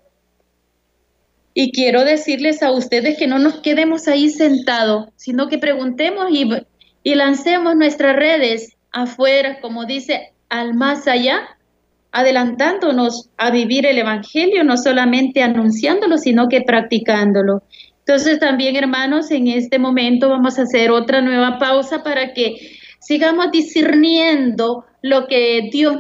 Y 1.53 1.73
quiero 1.73 2.07
decirles 2.07 2.63
a 2.63 2.71
ustedes 2.71 3.19
que 3.19 3.27
no 3.27 3.39
nos 3.39 3.61
quedemos 3.61 4.09
ahí 4.09 4.31
sentados, 4.31 5.11
sino 5.17 5.49
que 5.49 5.59
preguntemos 5.59 6.31
y, 6.31 6.49
y 7.03 7.15
lancemos 7.17 7.77
nuestras 7.77 8.17
redes 8.17 8.79
afuera, 8.91 9.61
como 9.61 9.85
dice, 9.85 10.33
al 10.49 10.73
más 10.73 11.07
allá, 11.07 11.59
adelantándonos 12.13 13.29
a 13.37 13.51
vivir 13.51 13.85
el 13.85 13.99
Evangelio, 13.99 14.65
no 14.65 14.79
solamente 14.79 15.43
anunciándolo, 15.43 16.17
sino 16.17 16.49
que 16.49 16.63
practicándolo. 16.63 17.63
Entonces 17.99 18.39
también, 18.39 18.75
hermanos, 18.75 19.31
en 19.31 19.49
este 19.49 19.79
momento 19.79 20.31
vamos 20.31 20.59
a 20.59 20.63
hacer 20.63 20.93
otra 20.93 21.21
nueva 21.21 21.59
pausa 21.59 22.03
para 22.03 22.33
que 22.33 22.80
sigamos 23.01 23.51
discerniendo 23.51 24.85
lo 25.03 25.27
que 25.27 25.71
Dios 25.73 25.97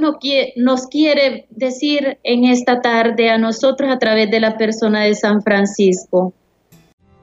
nos 0.56 0.86
quiere 0.86 1.46
decir 1.50 2.18
en 2.22 2.44
esta 2.44 2.80
tarde 2.82 3.30
a 3.30 3.38
nosotros 3.38 3.90
a 3.90 3.98
través 3.98 4.30
de 4.30 4.40
la 4.40 4.56
persona 4.56 5.04
de 5.04 5.14
San 5.14 5.42
Francisco. 5.42 6.34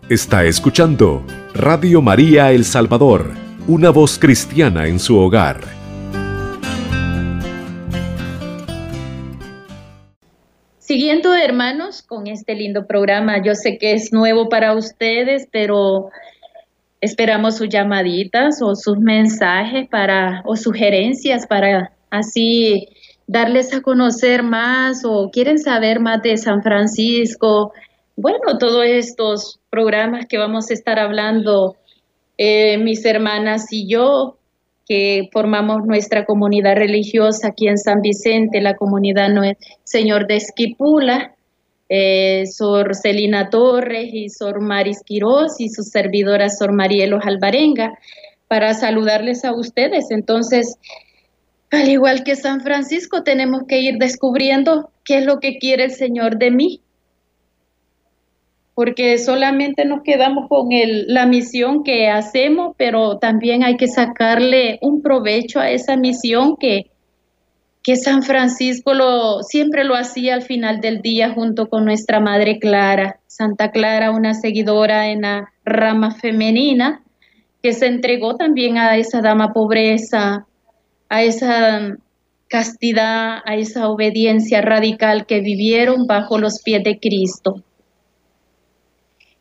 Está 0.09 0.45
escuchando 0.45 1.23
Radio 1.53 2.01
María 2.01 2.51
El 2.51 2.65
Salvador, 2.65 3.33
una 3.67 3.91
voz 3.91 4.17
cristiana 4.17 4.87
en 4.87 4.99
su 4.99 5.17
hogar. 5.17 5.59
Siguiendo, 10.79 11.35
hermanos, 11.35 12.01
con 12.01 12.27
este 12.27 12.55
lindo 12.55 12.87
programa, 12.87 13.43
yo 13.43 13.53
sé 13.53 13.77
que 13.77 13.91
es 13.91 14.13
nuevo 14.13 14.47
para 14.47 14.73
ustedes, 14.73 15.47
pero 15.51 16.09
Esperamos 16.99 17.57
sus 17.57 17.69
llamaditas 17.69 18.61
o 18.61 18.75
sus 18.75 18.97
mensajes 18.97 19.87
para 19.89 20.41
o 20.45 20.55
sugerencias 20.55 21.45
para 21.45 21.91
así 22.09 22.87
darles 23.27 23.73
a 23.73 23.81
conocer 23.81 24.41
más 24.41 25.03
o 25.05 25.29
quieren 25.31 25.59
saber 25.59 25.99
más 25.99 26.21
de 26.23 26.37
San 26.37 26.63
Francisco. 26.63 27.73
Bueno, 28.15 28.57
todos 28.59 28.85
estos 28.85 29.59
programas 29.69 30.25
que 30.25 30.37
vamos 30.37 30.71
a 30.71 30.73
estar 30.73 30.97
hablando 30.97 31.75
eh, 32.37 32.77
mis 32.77 33.05
hermanas 33.05 33.71
y 33.71 33.87
yo, 33.87 34.37
que 34.87 35.29
formamos 35.33 35.85
nuestra 35.85 36.25
comunidad 36.25 36.75
religiosa 36.75 37.49
aquí 37.49 37.67
en 37.67 37.77
San 37.77 38.01
Vicente, 38.01 38.61
la 38.61 38.75
comunidad 38.75 39.29
Señor 39.83 40.27
de 40.27 40.37
Esquipula, 40.37 41.35
eh, 41.89 42.45
Sor 42.45 42.95
Celina 42.95 43.49
Torres 43.49 44.09
y 44.11 44.29
Sor 44.29 44.61
Maris 44.61 45.01
Quirós 45.03 45.59
y 45.59 45.69
su 45.69 45.83
servidora 45.83 46.49
Sor 46.49 46.73
Marielo 46.73 47.19
Alvarenga 47.21 47.97
para 48.47 48.73
saludarles 48.73 49.45
a 49.45 49.53
ustedes. 49.53 50.11
Entonces, 50.11 50.77
al 51.71 51.89
igual 51.89 52.23
que 52.23 52.35
San 52.35 52.61
Francisco, 52.61 53.23
tenemos 53.23 53.63
que 53.67 53.79
ir 53.79 53.97
descubriendo 53.97 54.91
qué 55.03 55.17
es 55.19 55.25
lo 55.25 55.39
que 55.39 55.57
quiere 55.57 55.85
el 55.85 55.91
Señor 55.91 56.37
de 56.37 56.51
mí. 56.51 56.81
Porque 58.73 59.17
solamente 59.17 59.85
nos 59.85 60.03
quedamos 60.03 60.47
con 60.47 60.71
el, 60.71 61.07
la 61.07 61.25
misión 61.25 61.83
que 61.83 62.09
hacemos, 62.09 62.75
pero 62.77 63.17
también 63.17 63.63
hay 63.63 63.75
que 63.75 63.87
sacarle 63.87 64.77
un 64.81 65.01
provecho 65.01 65.59
a 65.59 65.71
esa 65.71 65.97
misión 65.97 66.55
que, 66.57 66.91
que 67.87 67.95
San 67.95 68.21
Francisco 68.21 68.93
lo, 68.93 69.43
siempre 69.43 69.85
lo 69.85 69.95
hacía 69.95 70.33
al 70.33 70.41
final 70.41 70.81
del 70.81 71.01
día 71.01 71.29
junto 71.29 71.69
con 71.69 71.85
nuestra 71.85 72.19
Madre 72.19 72.59
Clara, 72.59 73.21
Santa 73.27 73.71
Clara, 73.71 74.11
una 74.11 74.33
seguidora 74.33 75.07
en 75.07 75.21
la 75.21 75.53
rama 75.63 76.11
femenina, 76.11 77.01
que 77.63 77.71
se 77.71 77.85
entregó 77.85 78.35
también 78.35 78.77
a 78.77 78.97
esa 78.97 79.21
dama 79.21 79.53
pobreza, 79.53 80.45
a 81.07 81.23
esa 81.23 81.95
castidad, 82.49 83.37
a 83.45 83.55
esa 83.55 83.87
obediencia 83.87 84.59
radical 84.59 85.25
que 85.25 85.39
vivieron 85.39 86.07
bajo 86.07 86.39
los 86.39 86.61
pies 86.61 86.83
de 86.83 86.99
Cristo. 86.99 87.63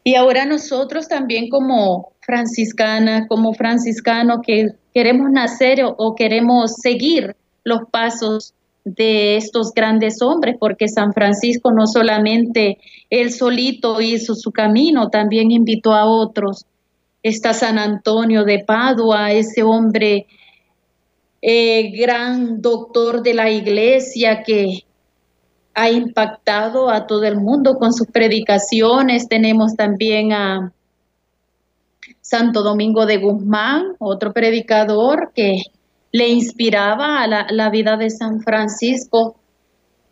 Y 0.04 0.14
ahora 0.14 0.44
nosotros 0.44 1.08
también 1.08 1.48
como 1.48 2.12
franciscana, 2.20 3.26
como 3.26 3.54
franciscano 3.54 4.40
que 4.40 4.68
queremos 4.94 5.32
nacer 5.32 5.80
o 5.84 6.14
queremos 6.14 6.76
seguir 6.80 7.34
los 7.66 7.80
pasos 7.90 8.54
de 8.84 9.36
estos 9.36 9.72
grandes 9.74 10.22
hombres, 10.22 10.54
porque 10.60 10.86
San 10.86 11.12
Francisco 11.12 11.72
no 11.72 11.88
solamente 11.88 12.78
él 13.10 13.32
solito 13.32 14.00
hizo 14.00 14.36
su 14.36 14.52
camino, 14.52 15.08
también 15.08 15.50
invitó 15.50 15.92
a 15.92 16.06
otros. 16.06 16.64
Está 17.24 17.52
San 17.52 17.80
Antonio 17.80 18.44
de 18.44 18.60
Padua, 18.60 19.32
ese 19.32 19.64
hombre 19.64 20.28
eh, 21.42 21.90
gran 21.90 22.62
doctor 22.62 23.24
de 23.24 23.34
la 23.34 23.50
iglesia 23.50 24.44
que 24.44 24.84
ha 25.74 25.90
impactado 25.90 26.88
a 26.88 27.08
todo 27.08 27.24
el 27.24 27.36
mundo 27.36 27.78
con 27.78 27.92
sus 27.92 28.06
predicaciones. 28.06 29.28
Tenemos 29.28 29.74
también 29.74 30.32
a 30.32 30.72
Santo 32.20 32.62
Domingo 32.62 33.06
de 33.06 33.16
Guzmán, 33.16 33.96
otro 33.98 34.32
predicador 34.32 35.32
que 35.34 35.62
le 36.12 36.28
inspiraba 36.28 37.22
a 37.22 37.52
la, 37.52 37.70
vida 37.70 37.96
de 37.96 38.10
San 38.10 38.40
Francisco. 38.42 39.36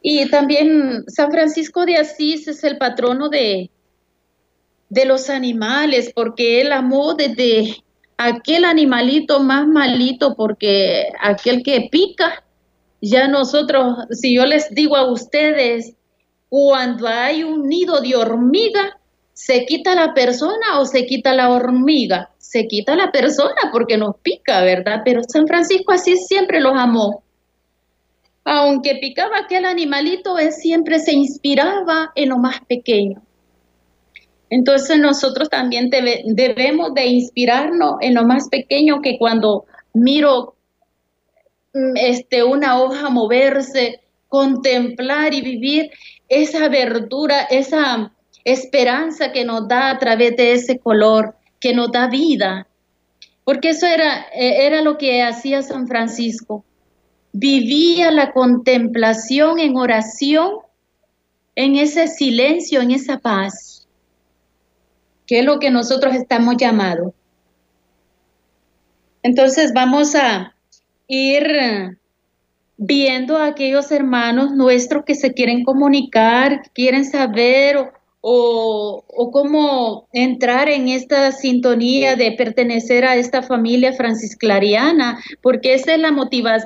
Y 0.03 0.29
también 0.29 1.05
San 1.09 1.31
Francisco 1.31 1.87
de 1.87 1.97
Asís 1.97 2.47
es 2.49 2.63
el 2.65 2.77
patrono 2.77 3.29
de, 3.29 3.71
de 4.89 5.05
los 5.07 5.31
animales, 5.31 6.13
porque 6.15 6.61
él 6.61 6.73
amó 6.73 7.15
desde 7.15 7.77
aquel 8.17 8.65
animalito 8.65 9.41
más 9.41 9.67
malito, 9.67 10.35
porque 10.35 11.09
aquel 11.21 11.63
que 11.63 11.89
pica, 11.91 12.45
ya 13.01 13.29
nosotros, 13.29 13.97
si 14.11 14.35
yo 14.35 14.47
les 14.47 14.71
digo 14.75 14.97
a 14.97 15.11
ustedes, 15.11 15.95
cuando 16.49 17.09
hay 17.09 17.43
un 17.43 17.69
nido 17.69 18.01
de 18.01 18.15
hormiga, 18.15 18.99
¿se 19.35 19.67
quita 19.67 19.95
la 19.95 20.15
persona 20.15 20.79
o 20.79 20.87
se 20.87 21.05
quita 21.05 21.35
la 21.35 21.51
hormiga? 21.51 22.31
Se 22.39 22.67
quita 22.67 22.97
la 22.97 23.11
persona 23.11 23.71
porque 23.73 23.99
nos 23.99 24.17
pica, 24.23 24.63
¿verdad? 24.63 25.03
Pero 25.05 25.23
San 25.25 25.47
Francisco 25.47 25.93
así 25.93 26.17
siempre 26.17 26.61
los 26.61 26.75
amó. 26.75 27.25
Aunque 28.45 28.97
picaba 28.97 29.39
aquel 29.39 29.65
animalito, 29.65 30.39
él 30.39 30.53
siempre 30.53 31.01
se 31.01 31.13
inspiraba 31.13 32.13
en 32.15 32.29
lo 32.29 32.39
más 32.39 32.61
pequeño. 32.67 33.23
Entonces 34.51 34.99
nosotros 34.99 35.51
también 35.51 35.91
debemos 35.91 36.95
de 36.95 37.07
inspirarnos 37.07 37.97
en 38.01 38.15
lo 38.15 38.25
más 38.25 38.49
pequeño 38.49 39.01
que 39.01 39.19
cuando 39.19 39.65
miro 39.95 40.55
mm, 41.73 41.97
este, 41.97 42.45
una 42.45 42.81
hoja 42.81 43.09
moverse, 43.11 44.01
contemplar 44.29 45.35
y 45.35 45.41
vivir 45.41 45.91
esa 46.29 46.69
verdura, 46.69 47.43
esa 47.51 48.14
esperanza 48.45 49.33
que 49.33 49.45
nos 49.45 49.67
da 49.67 49.91
a 49.91 49.99
través 49.99 50.37
de 50.37 50.53
ese 50.53 50.79
color, 50.79 51.35
que 51.61 51.75
nos 51.75 51.91
da 51.91 52.09
vida. 52.09 52.67
Porque 53.45 53.71
eso 53.71 53.87
era, 53.87 54.27
eh, 54.35 54.67
era 54.67 54.83
lo 54.83 54.99
que 54.99 55.23
hacía 55.23 55.63
San 55.63 55.89
Francisco. 55.89 56.65
Vivía 57.33 58.11
la 58.11 58.33
contemplación 58.33 59.59
en 59.59 59.77
oración, 59.77 60.59
en 61.57 61.77
ese 61.77 62.07
silencio, 62.09 62.81
en 62.81 62.91
esa 62.91 63.19
paz, 63.19 63.87
que 65.27 65.41
es 65.41 65.45
lo 65.45 65.59
que 65.59 65.71
nosotros 65.71 66.15
estamos 66.15 66.57
llamados. 66.57 67.13
Entonces 69.23 69.73
vamos 69.73 70.15
a 70.15 70.55
ir 71.09 71.99
viendo 72.77 73.37
a 73.37 73.47
aquellos 73.47 73.91
hermanos 73.91 74.53
nuestros 74.53 75.05
que 75.05 75.15
se 75.15 75.33
quieren 75.33 75.65
comunicar, 75.65 76.71
quieren 76.73 77.05
saber 77.05 77.93
cómo 78.25 80.09
entrar 80.15 80.71
en 80.71 80.89
esta 80.89 81.31
sintonía 81.33 82.17
de 82.17 82.33
pertenecer 82.33 83.05
a 83.05 83.17
esta 83.17 83.43
familia 83.43 83.93
francisclariana, 83.93 85.23
porque 85.43 85.75
esa 85.75 85.95
es 85.95 86.01
la 86.01 86.09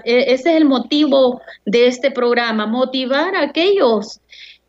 e, 0.04 0.32
ese 0.32 0.50
es 0.50 0.56
el 0.56 0.66
motivo 0.66 1.40
de 1.66 1.88
este 1.88 2.12
programa, 2.12 2.66
motivar 2.66 3.34
a 3.34 3.42
aquellos 3.42 4.20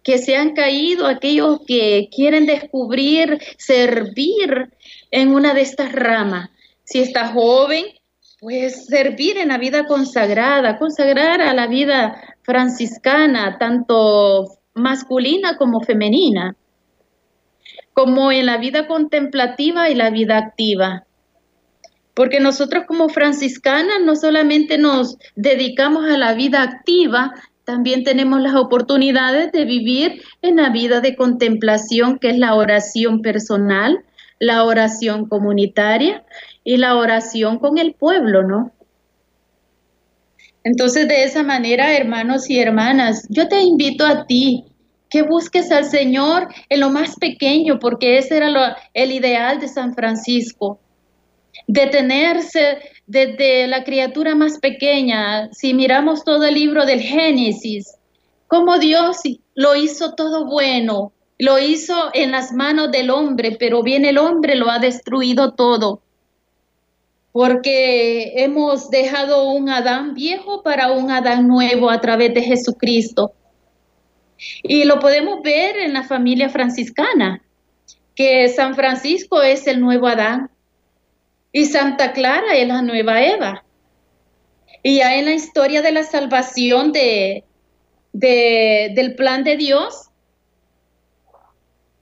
que 0.02 0.18
se 0.18 0.36
han 0.36 0.56
caído, 0.56 1.06
aquellos 1.06 1.60
que 1.68 2.10
quieren 2.12 2.48
descubrir, 2.48 3.38
servir 3.58 4.72
en 5.12 5.30
una 5.30 5.54
de 5.54 5.62
estas 5.62 5.92
ramas. 5.92 6.50
Si 6.86 7.00
está 7.00 7.28
joven, 7.28 7.86
pues 8.40 8.88
servir 8.88 9.38
en 9.38 9.50
la 9.50 9.60
vida 9.60 9.86
consagrada, 9.86 10.80
consagrar 10.80 11.42
a 11.42 11.54
la 11.54 11.68
vida 11.68 12.20
franciscana, 12.42 13.60
tanto 13.60 14.58
masculina 14.74 15.58
como 15.58 15.82
femenina 15.82 16.56
como 18.00 18.32
en 18.32 18.46
la 18.46 18.56
vida 18.56 18.88
contemplativa 18.88 19.90
y 19.90 19.94
la 19.94 20.10
vida 20.10 20.38
activa. 20.38 21.04
Porque 22.14 22.40
nosotros 22.40 22.86
como 22.88 23.10
franciscanas 23.10 23.98
no 24.02 24.16
solamente 24.16 24.78
nos 24.78 25.18
dedicamos 25.36 26.06
a 26.06 26.18
la 26.18 26.34
vida 26.34 26.64
activa, 26.64 27.34
también 27.66 28.06
tenemos 28.06 28.40
las 28.40 28.56
oportunidades 28.56 29.52
de 29.52 29.66
vivir 29.66 30.22
en 30.42 30.56
la 30.56 30.70
vida 30.70 31.02
de 31.02 31.18
contemplación, 31.18 32.20
que 32.20 32.30
es 32.30 32.38
la 32.38 32.56
oración 32.56 33.22
personal, 33.22 34.00
la 34.40 34.64
oración 34.64 35.28
comunitaria 35.28 36.24
y 36.64 36.78
la 36.78 36.96
oración 36.96 37.60
con 37.60 37.78
el 37.78 37.96
pueblo, 37.96 38.44
¿no? 38.44 38.72
Entonces, 40.64 41.06
de 41.10 41.26
esa 41.26 41.44
manera, 41.44 41.92
hermanos 41.98 42.50
y 42.50 42.62
hermanas, 42.62 43.28
yo 43.28 43.50
te 43.50 43.60
invito 43.60 44.06
a 44.06 44.26
ti 44.26 44.69
que 45.10 45.24
busques 45.24 45.72
al 45.72 45.86
Señor 45.86 46.48
en 46.70 46.80
lo 46.80 46.90
más 46.90 47.16
pequeño, 47.16 47.80
porque 47.80 48.18
ese 48.18 48.38
era 48.38 48.78
el 48.94 49.12
ideal 49.12 49.60
de 49.60 49.68
San 49.68 49.94
Francisco. 49.94 50.80
detenerse 51.68 52.80
desde 53.06 53.68
la 53.68 53.84
criatura 53.84 54.34
más 54.34 54.60
pequeña. 54.60 55.52
Si 55.52 55.74
miramos 55.74 56.24
todo 56.24 56.46
el 56.46 56.54
libro 56.54 56.86
del 56.86 57.02
Génesis, 57.02 57.96
cómo 58.48 58.80
Dios 58.80 59.18
lo 59.56 59.76
hizo 59.76 60.14
todo 60.14 60.46
bueno, 60.46 61.12
lo 61.38 61.60
hizo 61.60 62.12
en 62.14 62.32
las 62.32 62.52
manos 62.52 62.92
del 62.92 63.10
hombre, 63.10 63.58
pero 63.60 63.82
bien 63.84 64.06
el 64.06 64.18
hombre 64.18 64.56
lo 64.56 64.70
ha 64.70 64.80
destruido 64.80 65.54
todo. 65.54 66.02
Porque 67.32 68.44
hemos 68.44 68.90
dejado 68.90 69.50
un 69.50 69.70
Adán 69.70 70.14
viejo 70.14 70.64
para 70.64 70.92
un 70.92 71.12
Adán 71.12 71.48
nuevo 71.48 71.90
a 71.90 72.00
través 72.02 72.34
de 72.34 72.42
Jesucristo. 72.42 73.34
Y 74.64 74.84
lo 74.86 75.00
podemos 75.00 75.42
ver 75.42 75.78
en 75.78 75.94
la 75.94 76.04
familia 76.04 76.50
franciscana, 76.50 77.42
que 78.16 78.48
San 78.50 78.76
Francisco 78.76 79.42
es 79.42 79.68
el 79.68 79.82
nuevo 79.82 80.08
Adán 80.08 80.50
y 81.52 81.66
Santa 81.66 82.14
Clara 82.14 82.56
es 82.56 82.68
la 82.68 82.82
nueva 82.82 83.24
Eva. 83.24 83.64
Y 84.84 84.98
ya 84.98 85.16
en 85.18 85.26
la 85.26 85.34
historia 85.34 85.82
de 85.82 85.92
la 85.92 86.04
salvación 86.04 86.92
de, 86.92 87.44
del 88.14 89.16
plan 89.16 89.44
de 89.44 89.58
Dios, 89.58 90.10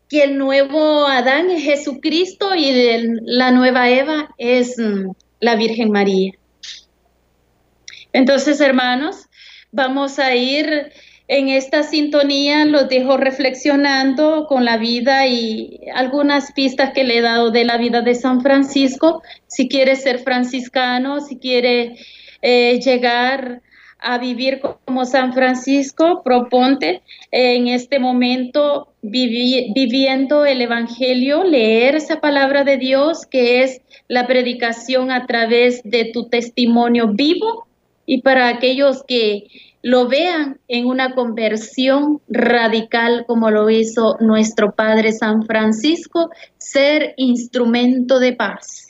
que 0.09 0.23
el 0.23 0.37
nuevo 0.37 1.05
Adán 1.05 1.49
es 1.49 1.63
Jesucristo 1.63 2.55
y 2.55 2.71
la 3.23 3.51
nueva 3.51 3.89
Eva 3.89 4.29
es 4.37 4.77
mm, 4.77 5.11
la 5.39 5.55
Virgen 5.55 5.91
María. 5.91 6.33
Entonces, 8.13 8.61
hermanos, 8.61 9.27
vamos 9.71 10.17
a 10.17 10.33
ir 10.33 10.91
en 11.27 11.49
esta 11.49 11.83
sintonía, 11.83 12.63
los 12.65 12.87
dejo 12.87 13.17
reflexionando 13.17 14.45
con 14.47 14.63
la 14.63 14.77
vida 14.77 15.27
y 15.27 15.81
algunas 15.93 16.53
pistas 16.53 16.93
que 16.93 17.03
le 17.03 17.17
he 17.17 17.21
dado 17.21 17.51
de 17.51 17.65
la 17.65 17.77
vida 17.77 18.01
de 18.01 18.15
San 18.15 18.41
Francisco. 18.41 19.21
Si 19.47 19.67
quiere 19.67 19.97
ser 19.97 20.19
franciscano, 20.19 21.19
si 21.19 21.37
quiere 21.37 21.97
eh, 22.41 22.79
llegar 22.79 23.61
a 23.99 24.19
vivir 24.19 24.61
como 24.61 25.03
San 25.03 25.33
Francisco, 25.33 26.21
proponte 26.23 27.01
en 27.31 27.67
este 27.67 27.99
momento 27.99 28.93
viviendo 29.01 30.45
el 30.45 30.61
Evangelio, 30.61 31.43
leer 31.43 31.95
esa 31.95 32.21
palabra 32.21 32.63
de 32.63 32.77
Dios 32.77 33.25
que 33.25 33.63
es 33.63 33.81
la 34.07 34.27
predicación 34.27 35.11
a 35.11 35.25
través 35.25 35.81
de 35.83 36.05
tu 36.13 36.29
testimonio 36.29 37.09
vivo 37.09 37.66
y 38.07 38.21
para 38.21 38.47
aquellos 38.47 39.03
que 39.03 39.47
lo 39.83 40.07
vean 40.07 40.59
en 40.67 40.87
una 40.87 41.13
conversión 41.13 42.21
radical 42.27 43.25
como 43.27 43.51
lo 43.51 43.69
hizo 43.69 44.17
nuestro 44.19 44.73
Padre 44.73 45.11
San 45.11 45.45
Francisco, 45.45 46.31
ser 46.57 47.13
instrumento 47.17 48.19
de 48.19 48.33
paz. 48.33 48.87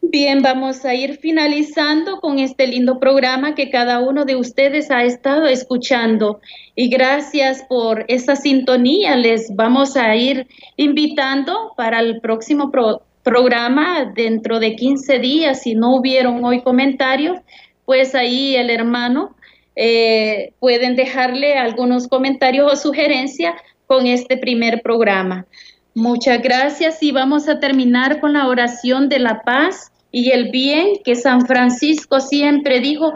Bien, 0.00 0.40
vamos 0.40 0.86
a 0.86 0.94
ir 0.94 1.18
finalizando 1.18 2.20
con 2.20 2.38
este 2.38 2.66
lindo 2.66 2.98
programa 2.98 3.54
que 3.54 3.68
cada 3.68 4.00
uno 4.00 4.24
de 4.24 4.36
ustedes 4.36 4.90
ha 4.90 5.04
estado 5.04 5.46
escuchando. 5.46 6.40
Y 6.74 6.88
gracias 6.88 7.62
por 7.68 8.06
esa 8.08 8.34
sintonía. 8.34 9.16
Les 9.16 9.54
vamos 9.54 9.96
a 9.96 10.16
ir 10.16 10.46
invitando 10.76 11.74
para 11.76 12.00
el 12.00 12.20
próximo 12.22 12.70
programa 13.28 14.10
dentro 14.14 14.58
de 14.58 14.74
15 14.74 15.18
días. 15.18 15.60
Si 15.60 15.74
no 15.74 15.96
hubieron 15.96 16.42
hoy 16.46 16.62
comentarios, 16.62 17.38
pues 17.84 18.14
ahí 18.14 18.56
el 18.56 18.70
hermano 18.70 19.36
eh, 19.76 20.54
pueden 20.60 20.96
dejarle 20.96 21.58
algunos 21.58 22.08
comentarios 22.08 22.72
o 22.72 22.74
sugerencias 22.74 23.52
con 23.86 24.06
este 24.06 24.38
primer 24.38 24.80
programa. 24.80 25.44
Muchas 25.94 26.40
gracias 26.40 27.02
y 27.02 27.12
vamos 27.12 27.50
a 27.50 27.60
terminar 27.60 28.18
con 28.20 28.32
la 28.32 28.48
oración 28.48 29.10
de 29.10 29.18
la 29.18 29.42
paz 29.42 29.92
y 30.10 30.30
el 30.30 30.50
bien 30.50 30.94
que 31.04 31.14
San 31.14 31.46
Francisco 31.46 32.20
siempre 32.20 32.80
dijo, 32.80 33.12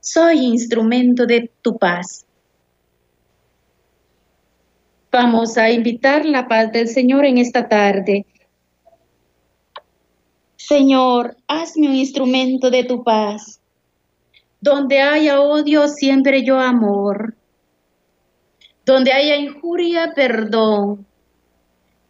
soy 0.00 0.38
instrumento 0.38 1.26
de 1.26 1.50
tu 1.60 1.76
paz. 1.76 2.24
Vamos 5.12 5.58
a 5.58 5.70
invitar 5.70 6.24
la 6.24 6.48
paz 6.48 6.72
del 6.72 6.88
Señor 6.88 7.24
en 7.26 7.38
esta 7.38 7.68
tarde. 7.68 8.26
Señor, 10.56 11.36
hazme 11.46 11.88
un 11.88 11.94
instrumento 11.94 12.70
de 12.70 12.84
tu 12.84 13.04
paz. 13.04 13.60
Donde 14.60 15.00
haya 15.00 15.40
odio, 15.40 15.86
siempre 15.88 16.42
yo 16.44 16.58
amor. 16.58 17.36
Donde 18.86 19.12
haya 19.12 19.36
injuria, 19.36 20.12
perdón. 20.14 21.06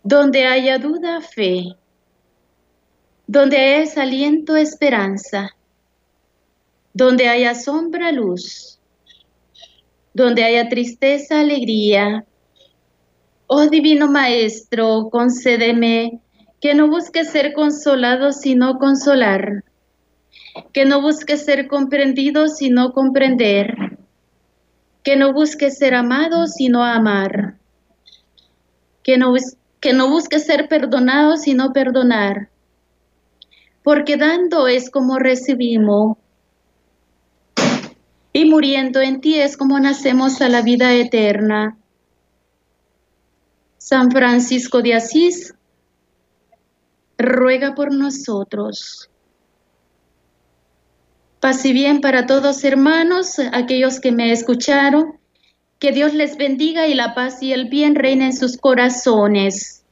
Donde 0.04 0.46
haya 0.46 0.78
duda, 0.78 1.20
fe 1.20 1.76
donde 3.32 3.80
es 3.80 3.96
aliento, 3.96 4.56
esperanza, 4.56 5.56
donde 6.92 7.28
haya 7.28 7.54
sombra, 7.54 8.12
luz, 8.12 8.78
donde 10.12 10.44
haya 10.44 10.68
tristeza, 10.68 11.40
alegría. 11.40 12.26
Oh 13.54 13.68
Divino 13.68 14.08
Maestro, 14.08 15.10
concédeme 15.10 16.22
que 16.58 16.74
no 16.74 16.88
busque 16.88 17.22
ser 17.22 17.52
consolado, 17.52 18.32
sino 18.32 18.78
consolar, 18.78 19.62
que 20.72 20.86
no 20.86 21.02
busque 21.02 21.36
ser 21.36 21.68
comprendido, 21.68 22.48
sino 22.48 22.94
comprender, 22.94 23.98
que 25.02 25.16
no 25.16 25.34
busque 25.34 25.70
ser 25.70 25.94
amado, 25.94 26.46
sino 26.46 26.82
amar, 26.82 27.58
que 29.02 29.18
no, 29.18 29.34
que 29.80 29.92
no 29.92 30.08
busque 30.08 30.38
ser 30.38 30.66
perdonado, 30.66 31.36
sino 31.36 31.74
perdonar. 31.74 32.48
Porque 33.82 34.16
dando 34.16 34.66
es 34.66 34.88
como 34.88 35.18
recibimos. 35.18 36.16
Y 38.32 38.46
muriendo 38.46 39.02
en 39.02 39.20
ti 39.20 39.38
es 39.38 39.58
como 39.58 39.78
nacemos 39.78 40.40
a 40.40 40.48
la 40.48 40.62
vida 40.62 40.94
eterna. 40.94 41.76
San 43.84 44.12
Francisco 44.12 44.80
de 44.80 44.94
Asís, 44.94 45.54
ruega 47.18 47.74
por 47.74 47.92
nosotros. 47.92 49.10
Paz 51.40 51.64
y 51.64 51.72
bien 51.72 52.00
para 52.00 52.26
todos 52.26 52.62
hermanos, 52.62 53.40
aquellos 53.52 53.98
que 53.98 54.12
me 54.12 54.30
escucharon, 54.30 55.18
que 55.80 55.90
Dios 55.90 56.14
les 56.14 56.36
bendiga 56.36 56.86
y 56.86 56.94
la 56.94 57.16
paz 57.16 57.42
y 57.42 57.52
el 57.52 57.68
bien 57.68 57.96
reinen 57.96 58.28
en 58.28 58.36
sus 58.36 58.56
corazones. 58.56 59.82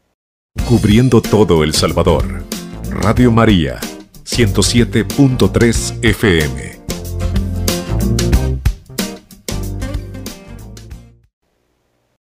Cubriendo 0.68 1.20
todo 1.20 1.64
El 1.64 1.74
Salvador. 1.74 2.44
Radio 2.90 3.32
María, 3.32 3.80
107.3 4.24 6.04
FM. 6.04 6.79